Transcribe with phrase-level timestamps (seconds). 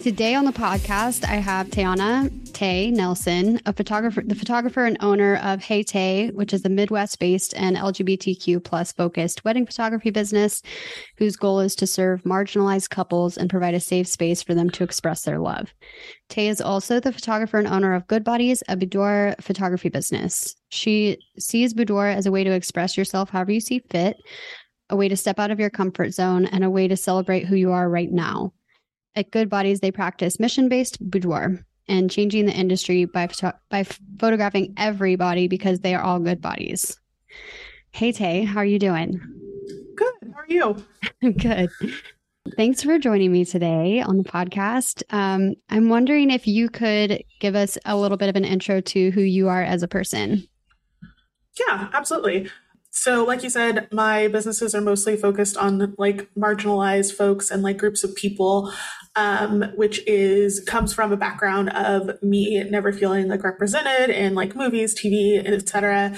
[0.00, 5.36] Today on the podcast, I have Tayanna Tay Nelson, a photographer, the photographer and owner
[5.42, 10.62] of Hey Tay, which is a Midwest-based and LGBTQ plus focused wedding photography business,
[11.18, 14.84] whose goal is to serve marginalized couples and provide a safe space for them to
[14.84, 15.74] express their love.
[16.30, 20.56] Tay is also the photographer and owner of Good Bodies, a boudoir photography business.
[20.70, 24.16] She sees boudoir as a way to express yourself however you see fit,
[24.88, 27.54] a way to step out of your comfort zone, and a way to celebrate who
[27.54, 28.54] you are right now.
[29.16, 33.84] At Good Bodies, they practice mission based boudoir and changing the industry by, photo- by
[34.18, 36.98] photographing everybody because they are all good bodies.
[37.90, 39.20] Hey, Tay, how are you doing?
[39.96, 40.32] Good.
[40.32, 40.86] How are you?
[41.32, 41.70] good.
[42.56, 45.02] Thanks for joining me today on the podcast.
[45.10, 49.10] Um, I'm wondering if you could give us a little bit of an intro to
[49.10, 50.46] who you are as a person.
[51.58, 52.48] Yeah, absolutely.
[52.92, 57.78] So, like you said, my businesses are mostly focused on like marginalized folks and like
[57.78, 58.72] groups of people,
[59.14, 64.56] um, which is comes from a background of me never feeling like represented in like
[64.56, 66.16] movies, TV, etc.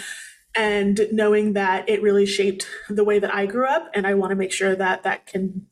[0.57, 4.31] And knowing that it really shaped the way that I grew up, and I want
[4.31, 5.67] to make sure that that can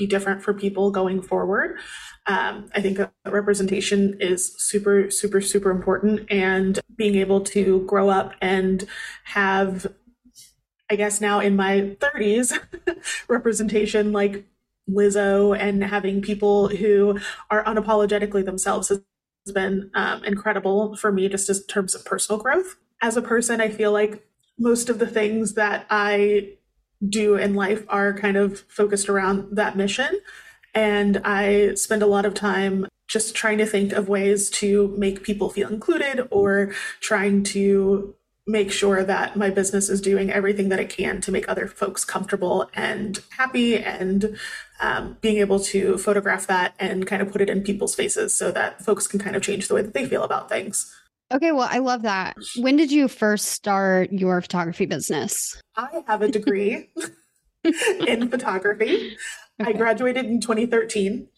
[0.00, 1.78] be different for people going forward.
[2.26, 8.32] Um, I think representation is super, super, super important, and being able to grow up
[8.40, 8.86] and
[9.24, 9.86] have
[10.90, 12.58] I guess now in my 30s,
[13.28, 14.44] representation like
[14.90, 19.00] Lizzo and having people who are unapologetically themselves has
[19.54, 22.76] been um, incredible for me just in terms of personal growth.
[23.00, 24.26] As a person, I feel like
[24.58, 26.54] most of the things that I
[27.08, 30.20] do in life are kind of focused around that mission.
[30.74, 35.22] And I spend a lot of time just trying to think of ways to make
[35.22, 38.14] people feel included or trying to
[38.46, 42.04] make sure that my business is doing everything that it can to make other folks
[42.04, 44.36] comfortable and happy and
[44.80, 48.50] um, being able to photograph that and kind of put it in people's faces so
[48.50, 50.94] that folks can kind of change the way that they feel about things.
[51.32, 52.36] Okay, well, I love that.
[52.56, 55.60] When did you first start your photography business?
[55.76, 56.88] I have a degree
[58.08, 59.16] in photography.
[59.60, 59.70] Okay.
[59.70, 61.28] I graduated in 2013,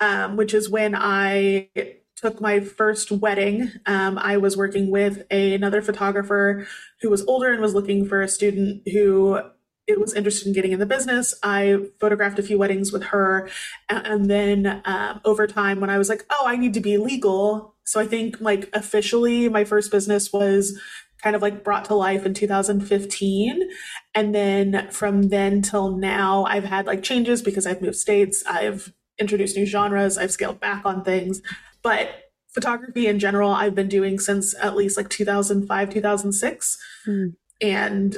[0.00, 1.68] um, which is when I
[2.16, 6.66] took my first wedding, um, I was working with a, another photographer
[7.00, 9.40] who was older and was looking for a student who
[9.86, 11.34] it was interested in getting in the business.
[11.42, 13.50] I photographed a few weddings with her.
[13.88, 17.74] And then um, over time, when I was like, oh, I need to be legal.
[17.84, 20.80] So I think like officially my first business was
[21.22, 23.70] kind of like brought to life in 2015.
[24.14, 28.42] And then from then till now, I've had like changes because I've moved states.
[28.46, 30.16] I've introduced new genres.
[30.16, 31.42] I've scaled back on things.
[31.84, 36.78] But photography in general, I've been doing since at least like 2005, 2006.
[37.06, 37.34] Mm.
[37.60, 38.16] And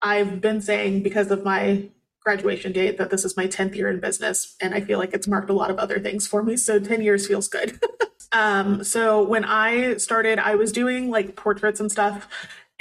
[0.00, 4.00] I've been saying because of my graduation date that this is my 10th year in
[4.00, 4.56] business.
[4.60, 6.56] And I feel like it's marked a lot of other things for me.
[6.56, 7.80] So 10 years feels good.
[8.32, 12.28] um, so when I started, I was doing like portraits and stuff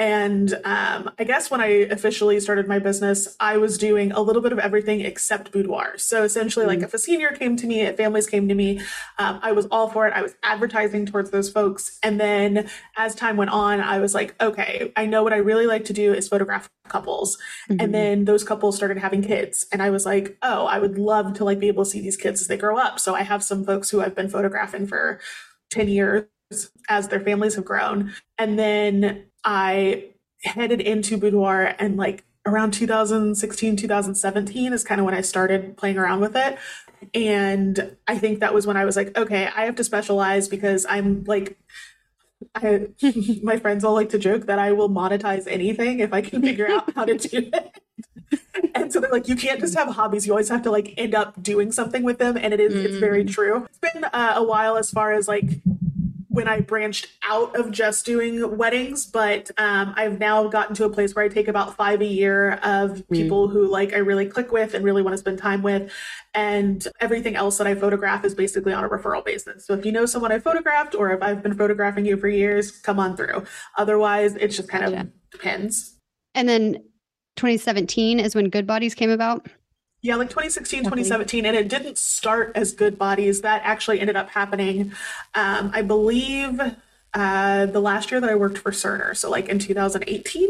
[0.02, 4.42] and um, I guess when I officially started my business, I was doing a little
[4.42, 6.00] bit of everything except boudoir.
[6.00, 6.80] So essentially, mm-hmm.
[6.80, 8.80] like if a senior came to me, if families came to me,
[9.20, 10.14] um, I was all for it.
[10.16, 12.00] I was advertising towards those folks.
[12.02, 12.68] And then
[12.98, 15.94] as time went on, I was like, okay, I know what I really like to
[15.94, 17.38] do is photograph couples.
[17.70, 17.82] Mm-hmm.
[17.82, 19.68] And then those couples started having kids.
[19.72, 22.18] And I was like, oh, I would love to like be able to see these
[22.18, 23.00] kids as they grow up.
[23.00, 25.20] So I have some folks who I've been photographing for
[25.70, 26.26] 10 years
[26.90, 28.14] as their families have grown.
[28.40, 30.06] And then I
[30.44, 35.98] headed into boudoir and like around 2016, 2017 is kind of when I started playing
[35.98, 36.58] around with it.
[37.14, 40.86] And I think that was when I was like, okay, I have to specialize because
[40.88, 41.58] I'm like,
[42.56, 42.88] I,
[43.44, 46.68] my friends all like to joke that I will monetize anything if I can figure
[46.68, 47.80] out how to do it.
[48.76, 50.26] and so they're like, you can't just have hobbies.
[50.26, 52.38] You always have to like end up doing something with them.
[52.38, 52.86] And it is, mm.
[52.86, 53.32] it's very mm.
[53.32, 53.66] true.
[53.66, 55.62] It's been uh, a while as far as like
[56.32, 60.90] when I branched out of just doing weddings, but um, I've now gotten to a
[60.90, 63.10] place where I take about five a year of mm.
[63.10, 63.52] people mm.
[63.52, 65.92] who like I really click with and really want to spend time with.
[66.34, 69.66] And everything else that I photograph is basically on a referral basis.
[69.66, 72.72] So if you know someone I photographed or if I've been photographing you for years,
[72.72, 73.44] come on through.
[73.78, 75.02] Otherwise, it just kind gotcha.
[75.02, 75.98] of depends.
[76.34, 76.76] And then
[77.36, 79.48] 2017 is when Good Bodies came about.
[80.02, 81.46] Yeah, like 2016, 2017.
[81.46, 83.42] And it didn't start as Good Bodies.
[83.42, 84.94] That actually ended up happening,
[85.36, 86.60] um, I believe,
[87.14, 89.16] uh, the last year that I worked for Cerner.
[89.16, 90.50] So, like in 2018.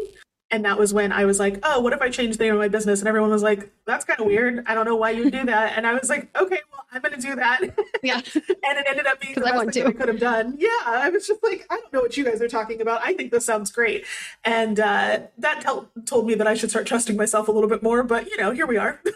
[0.51, 2.59] And that was when I was like, oh, what if I change the name of
[2.59, 3.00] my business?
[3.00, 4.63] And everyone was like, that's kind of weird.
[4.68, 5.77] I don't know why you do that.
[5.77, 7.62] And I was like, okay, well, I'm going to do that.
[8.03, 8.15] Yeah.
[8.36, 10.57] and it ended up being the best thing I could have done.
[10.59, 10.69] Yeah.
[10.86, 13.01] I was just like, I don't know what you guys are talking about.
[13.01, 14.06] I think this sounds great.
[14.44, 15.65] And uh, that
[16.06, 18.03] told me that I should start trusting myself a little bit more.
[18.03, 19.01] But, you know, here we are.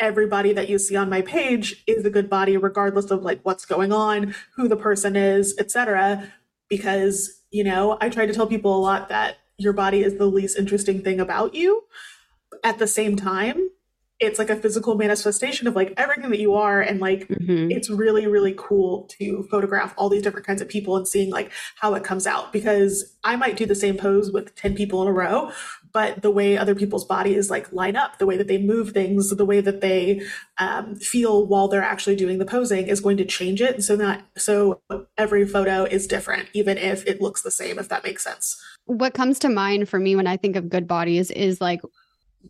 [0.00, 3.66] everybody that you see on my page is a good body regardless of like what's
[3.66, 6.32] going on who the person is etc
[6.70, 10.26] because you know i try to tell people a lot that your body is the
[10.26, 11.84] least interesting thing about you.
[12.64, 13.70] At the same time
[14.20, 17.70] it's like a physical manifestation of like everything that you are and like mm-hmm.
[17.70, 21.50] it's really really cool to photograph all these different kinds of people and seeing like
[21.76, 25.08] how it comes out because i might do the same pose with 10 people in
[25.08, 25.50] a row
[25.92, 29.30] but the way other people's bodies like line up the way that they move things
[29.30, 30.20] the way that they
[30.60, 33.82] um, feel while they're actually doing the posing is going to change it.
[33.82, 34.82] So that so
[35.16, 39.14] every photo is different even if it looks the same if that makes sense what
[39.14, 41.80] comes to mind for me when i think of good bodies is like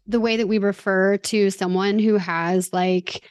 [0.06, 3.22] the way that we refer to someone who has like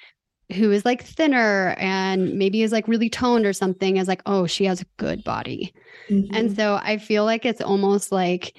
[0.54, 4.46] who is like thinner and maybe is like really toned or something is like oh
[4.46, 5.74] she has a good body.
[6.10, 6.36] Mm-hmm.
[6.36, 8.56] and so i feel like it's almost like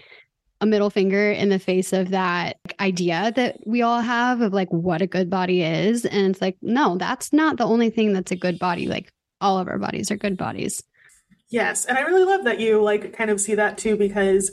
[0.60, 4.68] a middle finger in the face of that idea that we all have of like
[4.68, 6.04] what a good body is.
[6.04, 8.86] And it's like no that's not the only thing that's a good body.
[8.86, 9.10] Like
[9.40, 10.82] all of our bodies are good bodies
[11.50, 14.50] yes and i really love that you like kind of see that too because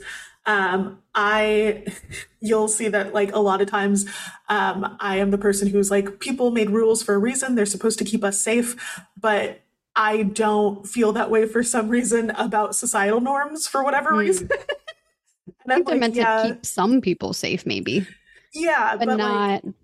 [0.48, 1.84] um, I,
[2.40, 4.06] you'll see that like a lot of times,
[4.48, 7.54] um, I am the person who's like, people made rules for a reason.
[7.54, 9.60] They're supposed to keep us safe, but
[9.94, 14.18] I don't feel that way for some reason about societal norms for whatever mm.
[14.18, 14.48] reason.
[15.68, 18.06] I think they're like, meant yeah, to keep some people safe, maybe.
[18.54, 19.64] Yeah, but, but not.
[19.64, 19.74] Like,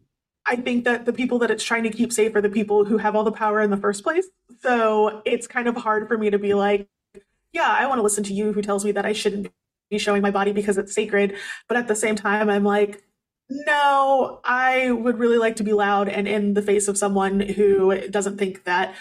[0.47, 2.97] I think that the people that it's trying to keep safe are the people who
[2.99, 4.27] have all the power in the first place.
[4.63, 6.89] So it's kind of hard for me to be like,
[7.55, 9.51] yeah, I want to listen to you who tells me that I shouldn't
[9.89, 11.37] be showing my body because it's sacred.
[11.69, 13.03] But at the same time, I'm like,
[13.49, 18.09] no, I would really like to be loud and in the face of someone who
[18.09, 18.95] doesn't think that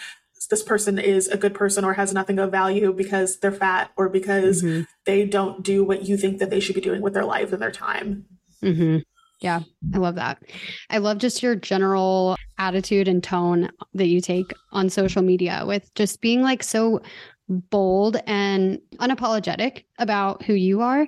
[0.50, 4.10] this person is a good person or has nothing of value because they're fat or
[4.10, 4.84] because mm-hmm.
[5.06, 7.62] they don't do what you think that they should be doing with their life and
[7.62, 8.26] their time.
[8.62, 9.00] Mm-hmm.
[9.40, 9.62] Yeah,
[9.94, 10.42] I love that.
[10.90, 15.94] I love just your general attitude and tone that you take on social media with
[15.96, 17.02] just being like so
[17.50, 21.08] bold and unapologetic about who you are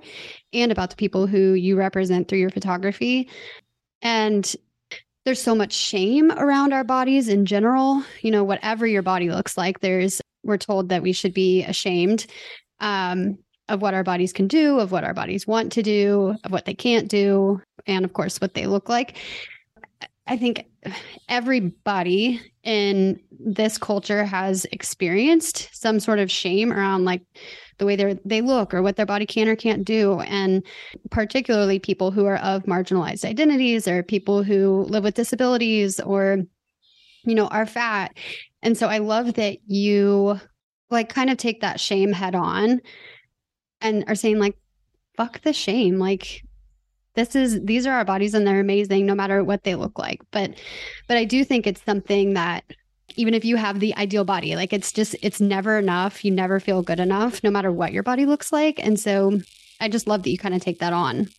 [0.53, 3.29] and about the people who you represent through your photography.
[4.01, 4.55] And
[5.23, 8.03] there's so much shame around our bodies in general.
[8.21, 12.27] You know, whatever your body looks like, there's, we're told that we should be ashamed
[12.79, 16.51] um, of what our bodies can do, of what our bodies want to do, of
[16.51, 19.17] what they can't do, and of course, what they look like.
[20.27, 20.65] I think
[21.29, 27.21] everybody in this culture has experienced some sort of shame around like
[27.77, 30.19] the way they they look or what their body can or can't do.
[30.21, 30.63] And
[31.11, 36.39] particularly people who are of marginalized identities or people who live with disabilities or
[37.25, 38.15] you know are fat.
[38.61, 40.39] And so i love that you
[40.89, 42.79] like kind of take that shame head on
[43.81, 44.55] and are saying like
[45.15, 45.97] fuck the shame.
[45.97, 46.44] Like
[47.15, 50.21] this is these are our bodies and they're amazing no matter what they look like.
[50.31, 50.53] But
[51.07, 52.63] but i do think it's something that
[53.15, 56.23] even if you have the ideal body like it's just it's never enough.
[56.23, 58.79] You never feel good enough no matter what your body looks like.
[58.83, 59.39] And so
[59.79, 61.29] i just love that you kind of take that on.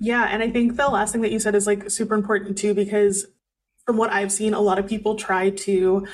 [0.00, 2.74] Yeah and i think the last thing that you said is like super important too
[2.74, 3.26] because
[3.84, 6.06] from what i've seen a lot of people try to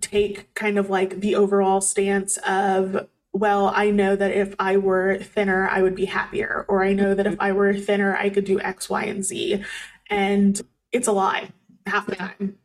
[0.00, 5.18] take kind of like the overall stance of well, I know that if I were
[5.18, 8.44] thinner, I would be happier, or I know that if I were thinner, I could
[8.44, 9.64] do X, Y, and Z.
[10.08, 10.60] And
[10.92, 11.50] it's a lie
[11.84, 12.58] half the time.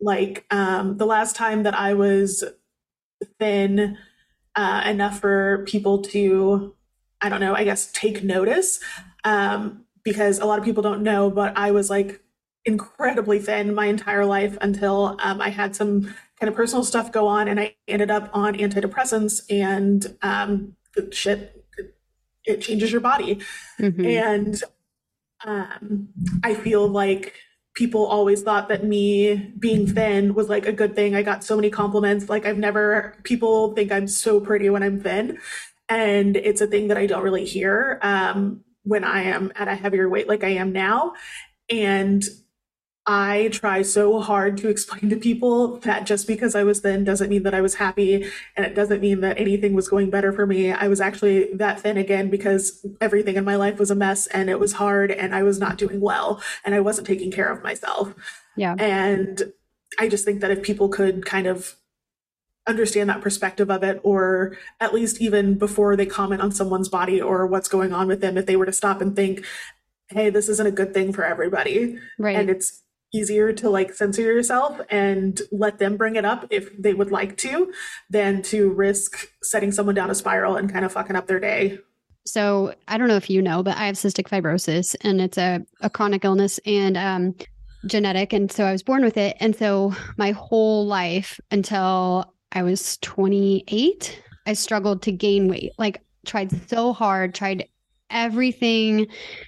[0.00, 2.44] Like um, the last time that I was
[3.40, 3.98] thin
[4.54, 6.76] uh, enough for people to,
[7.20, 8.78] I don't know, I guess take notice,
[9.24, 12.20] um, because a lot of people don't know, but I was like
[12.64, 17.26] incredibly thin my entire life until um, I had some kind of personal stuff go
[17.26, 20.76] on, and I ended up on antidepressants, and um,
[21.10, 21.64] shit,
[22.44, 23.40] it changes your body,
[23.80, 24.04] mm-hmm.
[24.04, 24.62] and
[25.44, 26.08] um,
[26.42, 27.34] I feel like
[27.74, 31.14] people always thought that me being thin was like a good thing.
[31.14, 32.28] I got so many compliments.
[32.28, 35.38] Like I've never people think I'm so pretty when I'm thin.
[35.88, 39.74] And it's a thing that I don't really hear um, when I am at a
[39.74, 41.14] heavier weight like I am now.
[41.68, 42.22] And
[43.06, 47.28] I try so hard to explain to people that just because I was thin doesn't
[47.28, 50.46] mean that I was happy and it doesn't mean that anything was going better for
[50.46, 50.72] me.
[50.72, 54.48] I was actually that thin again because everything in my life was a mess and
[54.48, 57.62] it was hard and I was not doing well and I wasn't taking care of
[57.62, 58.14] myself.
[58.56, 58.74] Yeah.
[58.78, 59.52] And
[59.98, 61.74] I just think that if people could kind of
[62.66, 67.20] understand that perspective of it or at least even before they comment on someone's body
[67.20, 69.44] or what's going on with them if they were to stop and think
[70.08, 72.83] hey this isn't a good thing for everybody right and it's
[73.14, 77.36] easier to like censor yourself and let them bring it up if they would like
[77.38, 77.72] to
[78.10, 81.78] than to risk setting someone down a spiral and kind of fucking up their day.
[82.26, 85.60] So I don't know if you know, but I have cystic fibrosis and it's a,
[85.80, 86.58] a chronic illness.
[86.64, 87.34] And um,
[87.86, 88.32] genetic.
[88.32, 89.36] And so I was born with it.
[89.40, 95.72] And so my whole life until I was 28, I struggled to gain weight.
[95.78, 97.68] Like tried so hard, tried
[98.10, 99.06] everything.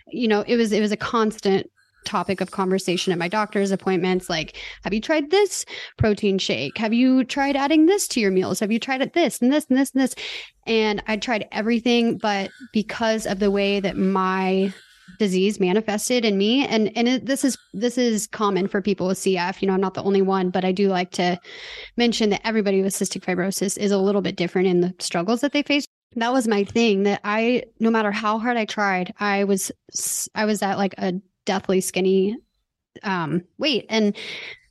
[0.08, 1.70] You know, it was it was a constant
[2.06, 5.64] topic of conversation at my doctor's appointments like have you tried this
[5.98, 6.78] protein shake?
[6.78, 8.60] Have you tried adding this to your meals?
[8.60, 10.14] Have you tried it this and this and this and this?
[10.66, 14.72] And i tried everything but because of the way that my
[15.18, 19.18] disease manifested in me and and it, this is this is common for people with
[19.18, 21.38] CF you know I'm not the only one but I do like to
[21.96, 25.52] mention that everybody with cystic fibrosis is a little bit different in the struggles that
[25.52, 25.86] they face.
[26.16, 29.70] That was my thing that I no matter how hard I tried I was
[30.34, 31.14] I was at like a
[31.46, 32.36] deathly skinny
[33.02, 34.16] um weight and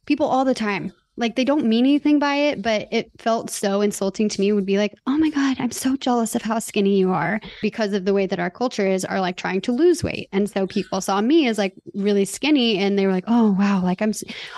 [0.05, 3.81] people all the time like they don't mean anything by it, but it felt so
[3.81, 4.51] insulting to me.
[4.51, 7.93] Would be like, oh my God, I'm so jealous of how skinny you are because
[7.93, 10.27] of the way that our culture is are like trying to lose weight.
[10.33, 13.81] And so people saw me as like really skinny and they were like, oh wow,
[13.81, 14.11] like I'm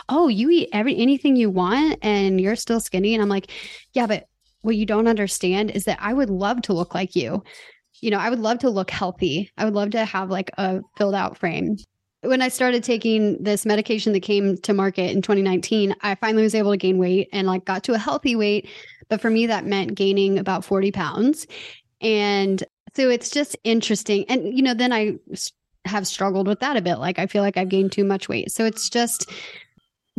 [0.09, 3.13] oh, you eat every anything you want and you're still skinny.
[3.13, 3.51] And I'm like,
[3.93, 4.27] yeah, but
[4.61, 7.43] what you don't understand is that I would love to look like you.
[8.01, 9.51] You know, I would love to look healthy.
[9.57, 11.77] I would love to have like a filled out frame
[12.27, 16.55] when I started taking this medication that came to market in 2019, I finally was
[16.55, 18.69] able to gain weight and like got to a healthy weight.
[19.09, 21.47] But for me, that meant gaining about 40 pounds.
[22.01, 22.63] And
[22.95, 24.25] so it's just interesting.
[24.29, 25.17] And, you know, then I
[25.85, 26.97] have struggled with that a bit.
[26.97, 28.51] Like I feel like I've gained too much weight.
[28.51, 29.31] So it's just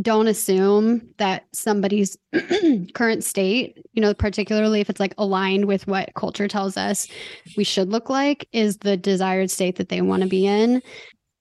[0.01, 2.17] don't assume that somebody's
[2.95, 7.09] current state, you know, particularly if it's like aligned with what culture tells us
[7.57, 10.81] we should look like, is the desired state that they want to be in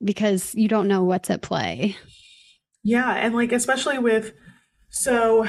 [0.04, 1.96] because you don't know what's at play.
[2.84, 3.12] Yeah.
[3.14, 4.34] And like, especially with,
[4.90, 5.46] so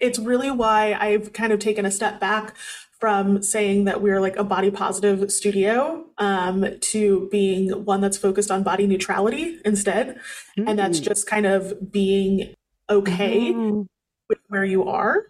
[0.00, 2.56] it's really why I've kind of taken a step back
[2.98, 8.50] from saying that we're like a body positive studio um, to being one that's focused
[8.50, 10.16] on body neutrality instead.
[10.58, 10.68] Mm-hmm.
[10.68, 11.04] And that's mm.
[11.04, 12.54] just kind of being
[12.90, 13.82] okay mm-hmm.
[14.28, 15.26] with where you are.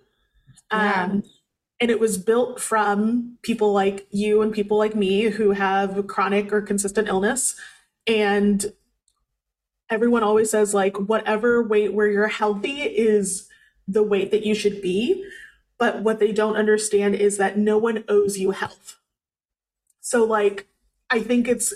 [0.72, 1.04] Yeah.
[1.04, 1.22] Um,
[1.80, 6.52] and it was built from people like you and people like me who have chronic
[6.52, 7.54] or consistent illness
[8.06, 8.72] and
[9.88, 13.48] everyone always says, like, whatever weight where you're healthy is
[13.88, 15.24] the weight that you should be.
[15.78, 18.98] But what they don't understand is that no one owes you health.
[20.00, 20.68] So, like,
[21.08, 21.72] I think it's,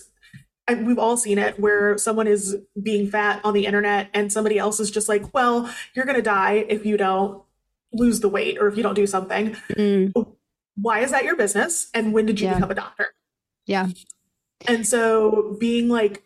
[0.68, 4.78] we've all seen it where someone is being fat on the internet and somebody else
[4.78, 7.42] is just like, well, you're going to die if you don't
[7.92, 9.56] lose the weight or if you don't do something.
[9.70, 10.36] Mm.
[10.76, 11.88] Why is that your business?
[11.94, 12.54] And when did you yeah.
[12.54, 13.14] become a doctor?
[13.66, 13.88] Yeah.
[14.66, 16.22] And so being like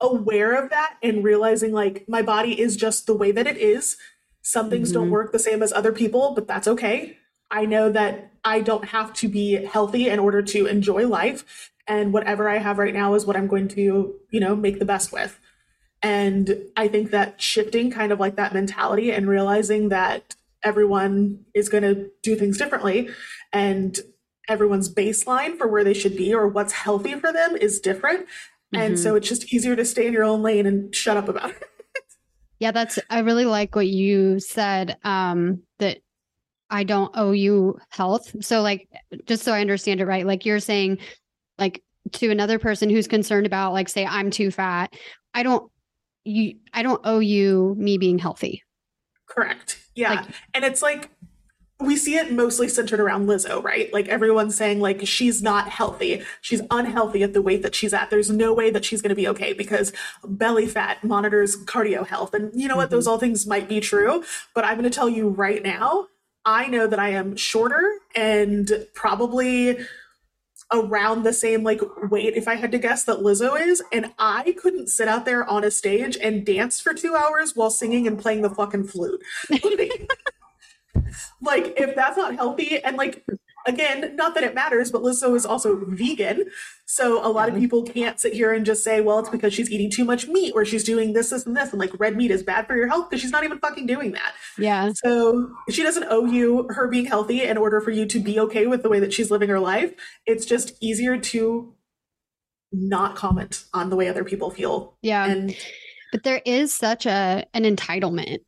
[0.00, 3.96] aware of that and realizing like my body is just the way that it is.
[4.42, 5.00] Some things mm-hmm.
[5.00, 7.16] don't work the same as other people, but that's okay.
[7.50, 11.70] I know that I don't have to be healthy in order to enjoy life.
[11.86, 14.84] And whatever I have right now is what I'm going to, you know, make the
[14.84, 15.38] best with.
[16.02, 21.68] And I think that shifting kind of like that mentality and realizing that everyone is
[21.68, 23.08] going to do things differently
[23.52, 23.98] and
[24.48, 28.26] everyone's baseline for where they should be or what's healthy for them is different.
[28.72, 29.02] And mm-hmm.
[29.02, 31.64] so it's just easier to stay in your own lane and shut up about it.
[32.58, 35.98] yeah, that's I really like what you said um that
[36.70, 38.34] I don't owe you health.
[38.44, 38.88] So like
[39.26, 40.98] just so I understand it right, like you're saying
[41.58, 41.82] like
[42.12, 44.94] to another person who's concerned about like say I'm too fat,
[45.34, 45.70] I don't
[46.24, 48.62] you I don't owe you me being healthy.
[49.26, 49.78] Correct.
[49.94, 50.14] Yeah.
[50.14, 51.10] Like, and it's like
[51.82, 53.92] we see it mostly centered around Lizzo, right?
[53.92, 56.22] Like everyone's saying like she's not healthy.
[56.40, 58.10] She's unhealthy at the weight that she's at.
[58.10, 59.92] There's no way that she's going to be okay because
[60.24, 62.34] belly fat monitors cardio health.
[62.34, 62.86] And you know what?
[62.86, 62.94] Mm-hmm.
[62.94, 64.24] Those all things might be true,
[64.54, 66.06] but I'm going to tell you right now,
[66.44, 69.78] I know that I am shorter and probably
[70.72, 74.56] around the same like weight if I had to guess that Lizzo is and I
[74.60, 78.18] couldn't sit out there on a stage and dance for 2 hours while singing and
[78.18, 79.22] playing the fucking flute.
[81.40, 83.24] like if that's not healthy and like
[83.66, 86.44] again not that it matters but lizzo is also vegan.
[86.84, 87.62] So a lot of mm-hmm.
[87.62, 90.52] people can't sit here and just say well it's because she's eating too much meat
[90.54, 92.88] or she's doing this this and this and like red meat is bad for your
[92.88, 94.34] health because she's not even fucking doing that.
[94.58, 94.92] Yeah.
[94.94, 98.66] So she doesn't owe you her being healthy in order for you to be okay
[98.66, 99.94] with the way that she's living her life.
[100.26, 101.74] It's just easier to
[102.72, 104.96] not comment on the way other people feel.
[105.02, 105.26] Yeah.
[105.26, 105.54] And
[106.10, 108.40] but there is such a an entitlement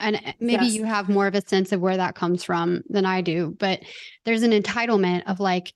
[0.00, 0.74] and eh, maybe yes.
[0.74, 3.80] you have more of a sense of where that comes from than I do, but
[4.24, 5.72] there's an entitlement of like,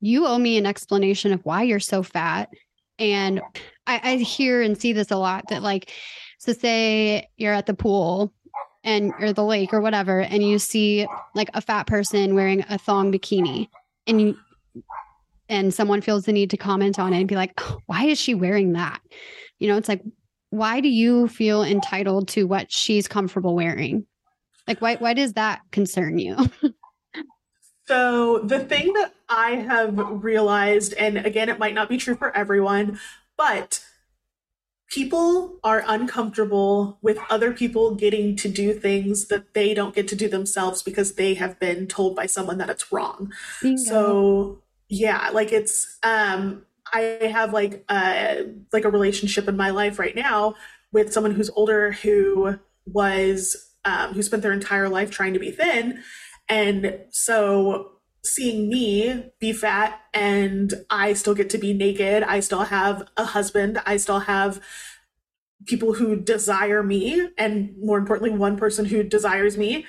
[0.00, 2.50] you owe me an explanation of why you're so fat.
[2.98, 3.40] And
[3.86, 5.92] I, I hear and see this a lot that, like,
[6.38, 8.32] so say you're at the pool
[8.84, 12.78] and or the lake or whatever, and you see like a fat person wearing a
[12.78, 13.68] thong bikini,
[14.06, 14.36] and you
[15.48, 18.20] and someone feels the need to comment on it and be like, oh, why is
[18.20, 19.00] she wearing that?
[19.58, 20.02] You know, it's like,
[20.50, 24.06] why do you feel entitled to what she's comfortable wearing?
[24.66, 26.36] Like why why does that concern you?
[27.86, 32.36] so the thing that I have realized, and again, it might not be true for
[32.36, 32.98] everyone,
[33.36, 33.84] but
[34.88, 40.16] people are uncomfortable with other people getting to do things that they don't get to
[40.16, 43.32] do themselves because they have been told by someone that it's wrong.
[43.62, 43.82] Bingo.
[43.82, 47.00] So yeah, like it's um I
[47.32, 50.54] have like a like a relationship in my life right now
[50.92, 55.50] with someone who's older who was um, who spent their entire life trying to be
[55.50, 56.02] thin,
[56.48, 57.92] and so
[58.24, 63.24] seeing me be fat and I still get to be naked, I still have a
[63.24, 64.60] husband, I still have
[65.66, 69.86] people who desire me, and more importantly, one person who desires me,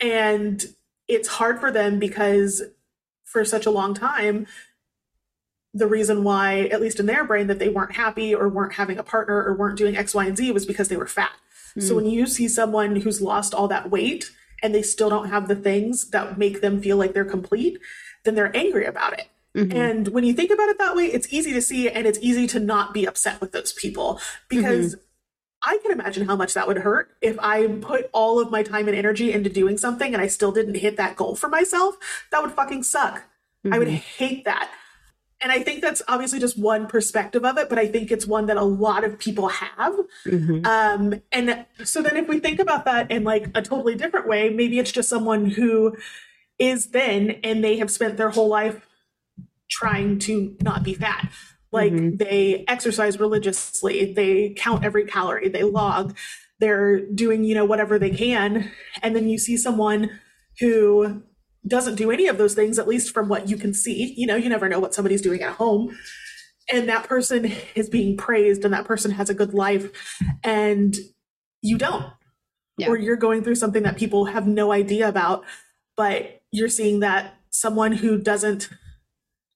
[0.00, 0.64] and
[1.08, 2.62] it's hard for them because
[3.24, 4.46] for such a long time
[5.74, 8.96] the reason why, at least in their brain, that they weren't happy or weren't having
[8.96, 11.32] a partner or weren't doing X, Y, and Z was because they were fat.
[11.76, 11.82] Mm.
[11.82, 11.96] So hmm.
[11.96, 14.30] when you see someone who's lost all that weight
[14.62, 17.80] and they still don't have the things that make them feel like they're complete,
[18.22, 19.28] then they're angry about it.
[19.56, 19.76] Mm-hmm.
[19.76, 22.46] And when you think about it that way, it's easy to see and it's easy
[22.48, 25.70] to not be upset with those people because mm-hmm.
[25.70, 28.88] I can imagine how much that would hurt if I put all of my time
[28.88, 31.96] and energy into doing something and I still didn't hit that goal for myself.
[32.32, 33.18] That would fucking suck.
[33.64, 33.74] Mm-hmm.
[33.74, 33.96] I would mm-hmm.
[33.96, 34.72] hate that.
[35.40, 38.46] And I think that's obviously just one perspective of it, but I think it's one
[38.46, 39.94] that a lot of people have.
[40.26, 40.64] Mm-hmm.
[40.64, 44.48] Um, and so then if we think about that in like a totally different way,
[44.48, 45.96] maybe it's just someone who
[46.58, 48.86] is thin and they have spent their whole life
[49.68, 51.30] trying to not be fat.
[51.72, 52.16] Like mm-hmm.
[52.16, 56.16] they exercise religiously, they count every calorie, they log,
[56.60, 58.70] they're doing, you know, whatever they can.
[59.02, 60.20] And then you see someone
[60.60, 61.22] who
[61.66, 64.14] doesn't do any of those things, at least from what you can see.
[64.16, 65.96] You know, you never know what somebody's doing at home.
[66.72, 69.90] And that person is being praised and that person has a good life
[70.42, 70.96] and
[71.62, 72.06] you don't.
[72.76, 72.88] Yeah.
[72.88, 75.44] Or you're going through something that people have no idea about,
[75.96, 78.68] but you're seeing that someone who doesn't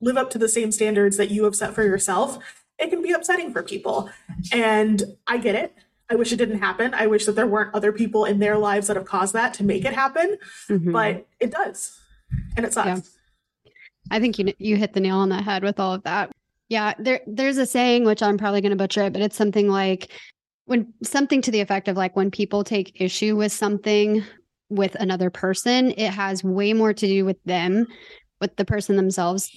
[0.01, 2.39] live up to the same standards that you have set for yourself,
[2.79, 4.09] it can be upsetting for people.
[4.53, 5.75] And I get it.
[6.11, 6.95] I wish it didn't happen.
[6.95, 9.65] I wish that there weren't other people in their lives that have caused that to
[9.65, 10.37] make it happen,
[10.69, 10.93] mm-hmm.
[10.93, 12.01] but it does.
[12.57, 12.87] And it sucks.
[13.65, 13.73] Yeah.
[14.11, 16.31] I think you you hit the nail on the head with all of that.
[16.69, 19.69] Yeah, there there's a saying which I'm probably going to butcher it, but it's something
[19.69, 20.11] like
[20.65, 24.23] when something to the effect of like when people take issue with something
[24.71, 27.87] with another person, it has way more to do with them,
[28.41, 29.51] with the person themselves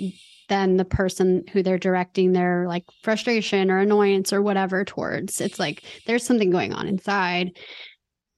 [0.49, 5.39] than the person who they're directing their like frustration or annoyance or whatever towards.
[5.39, 7.57] It's like there's something going on inside.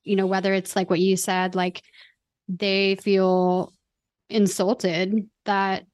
[0.04, 1.82] You know, whether it's like what you said, like
[2.48, 3.74] they feel
[4.30, 5.86] insulted that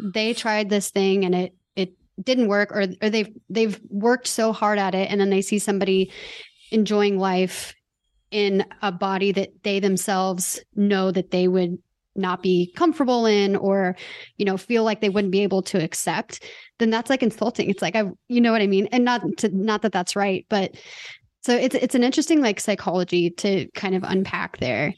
[0.00, 4.52] they tried this thing and it it didn't work or or they've they've worked so
[4.52, 6.10] hard at it and then they see somebody
[6.70, 7.74] enjoying life
[8.30, 11.78] in a body that they themselves know that they would
[12.18, 13.96] not be comfortable in or
[14.36, 16.44] you know feel like they wouldn't be able to accept
[16.78, 17.70] then that's like insulting.
[17.70, 18.86] It's like i you know what i mean?
[18.92, 20.76] And not to not that that's right but
[21.42, 24.94] so it's it's an interesting like psychology to kind of unpack there.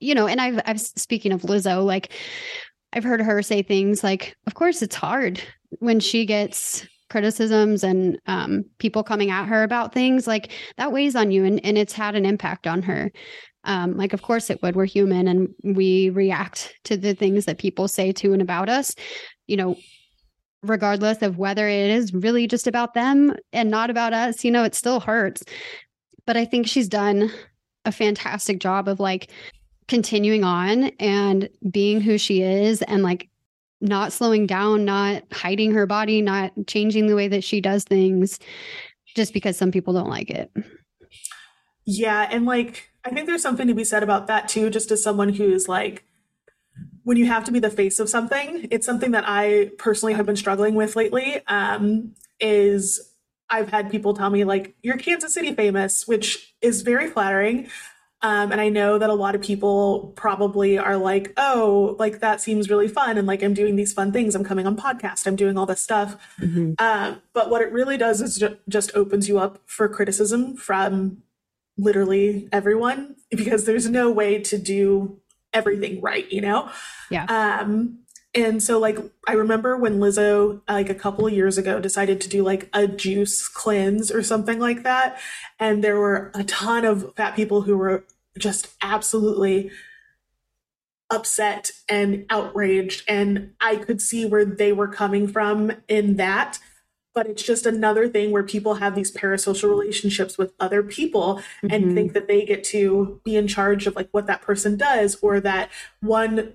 [0.00, 2.12] You know and i've i've speaking of lizzo like
[2.92, 5.40] i've heard her say things like of course it's hard
[5.78, 11.14] when she gets criticisms and um, people coming at her about things like that weighs
[11.14, 13.12] on you and, and it's had an impact on her
[13.64, 14.76] um, like, of course it would.
[14.76, 18.94] We're human and we react to the things that people say to and about us,
[19.46, 19.76] you know,
[20.62, 24.64] regardless of whether it is really just about them and not about us, you know,
[24.64, 25.42] it still hurts.
[26.26, 27.30] But I think she's done
[27.84, 29.30] a fantastic job of like
[29.88, 33.28] continuing on and being who she is and like
[33.82, 38.38] not slowing down, not hiding her body, not changing the way that she does things
[39.14, 40.50] just because some people don't like it.
[41.84, 42.26] Yeah.
[42.30, 45.30] And like, I think there's something to be said about that too, just as someone
[45.30, 46.04] who's like,
[47.02, 50.24] when you have to be the face of something, it's something that I personally have
[50.24, 51.40] been struggling with lately.
[51.46, 53.12] Um, is
[53.50, 57.68] I've had people tell me like, you're Kansas City famous, which is very flattering.
[58.22, 62.40] Um, and I know that a lot of people probably are like, oh, like that
[62.40, 63.18] seems really fun.
[63.18, 64.34] And like, I'm doing these fun things.
[64.34, 65.26] I'm coming on podcast.
[65.26, 66.16] I'm doing all this stuff.
[66.40, 66.72] Mm-hmm.
[66.78, 71.18] Um, but what it really does is ju- just opens you up for criticism from
[71.76, 75.20] literally everyone because there's no way to do
[75.52, 76.70] everything right, you know?
[77.10, 77.24] Yeah.
[77.26, 78.00] Um,
[78.34, 82.28] and so like I remember when Lizzo like a couple of years ago decided to
[82.28, 85.20] do like a juice cleanse or something like that
[85.60, 88.04] and there were a ton of fat people who were
[88.38, 89.70] just absolutely
[91.10, 96.58] upset and outraged and I could see where they were coming from in that
[97.14, 101.68] but it's just another thing where people have these parasocial relationships with other people mm-hmm.
[101.70, 105.16] and think that they get to be in charge of like what that person does
[105.22, 106.54] or that one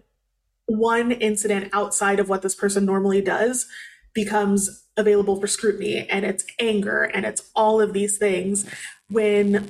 [0.66, 3.66] one incident outside of what this person normally does
[4.14, 8.70] becomes available for scrutiny and it's anger and it's all of these things
[9.10, 9.70] when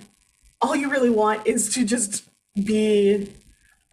[0.61, 2.25] all you really want is to just
[2.65, 3.31] be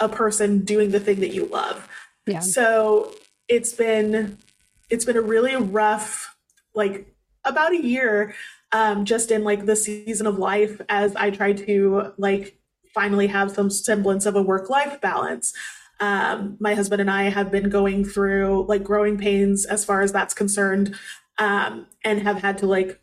[0.00, 1.88] a person doing the thing that you love.
[2.26, 2.40] Yeah.
[2.40, 3.14] So
[3.48, 4.38] it's been
[4.90, 6.25] it's been a really rough
[6.76, 7.12] like
[7.44, 8.34] about a year
[8.72, 12.58] um, just in like the season of life as I try to like
[12.94, 15.52] finally have some semblance of a work life balance.
[16.00, 20.12] Um, my husband and I have been going through like growing pains as far as
[20.12, 20.94] that's concerned,
[21.38, 23.00] um, and have had to like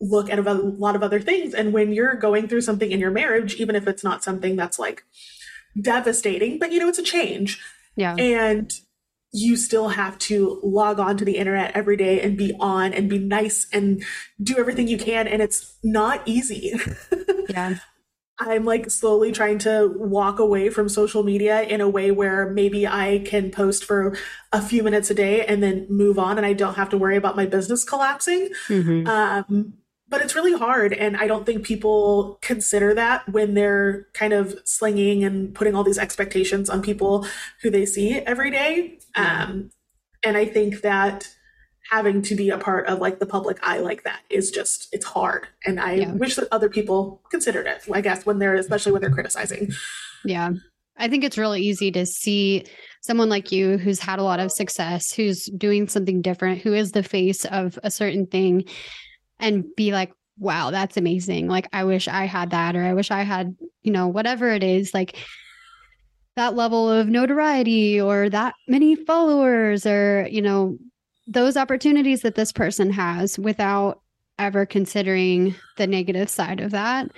[0.00, 1.54] look at a lot of other things.
[1.54, 4.78] And when you're going through something in your marriage, even if it's not something that's
[4.78, 5.04] like
[5.80, 7.62] devastating, but you know, it's a change.
[7.96, 8.14] Yeah.
[8.16, 8.72] And
[9.34, 13.10] you still have to log on to the internet every day and be on and
[13.10, 14.02] be nice and
[14.40, 15.26] do everything you can.
[15.26, 16.72] And it's not easy.
[17.50, 17.76] Yeah.
[18.38, 22.86] I'm like slowly trying to walk away from social media in a way where maybe
[22.86, 24.16] I can post for
[24.50, 27.16] a few minutes a day and then move on and I don't have to worry
[27.16, 28.48] about my business collapsing.
[28.68, 29.06] Mm-hmm.
[29.06, 29.74] Um,
[30.08, 30.92] but it's really hard.
[30.92, 35.84] And I don't think people consider that when they're kind of slinging and putting all
[35.84, 37.26] these expectations on people
[37.62, 38.98] who they see every day.
[39.16, 39.70] Um,
[40.24, 41.34] and I think that
[41.90, 45.04] having to be a part of like the public eye like that is just it's
[45.04, 46.12] hard and i yeah.
[46.12, 49.70] wish that other people considered it i guess when they're especially when they're criticizing
[50.24, 50.50] yeah
[50.96, 52.64] i think it's really easy to see
[53.02, 56.92] someone like you who's had a lot of success who's doing something different who is
[56.92, 58.64] the face of a certain thing
[59.38, 61.48] and be like, wow, that's amazing.
[61.48, 64.62] Like, I wish I had that, or I wish I had, you know, whatever it
[64.62, 65.16] is, like
[66.36, 70.76] that level of notoriety or that many followers or, you know,
[71.26, 74.00] those opportunities that this person has without
[74.38, 77.08] ever considering the negative side of that.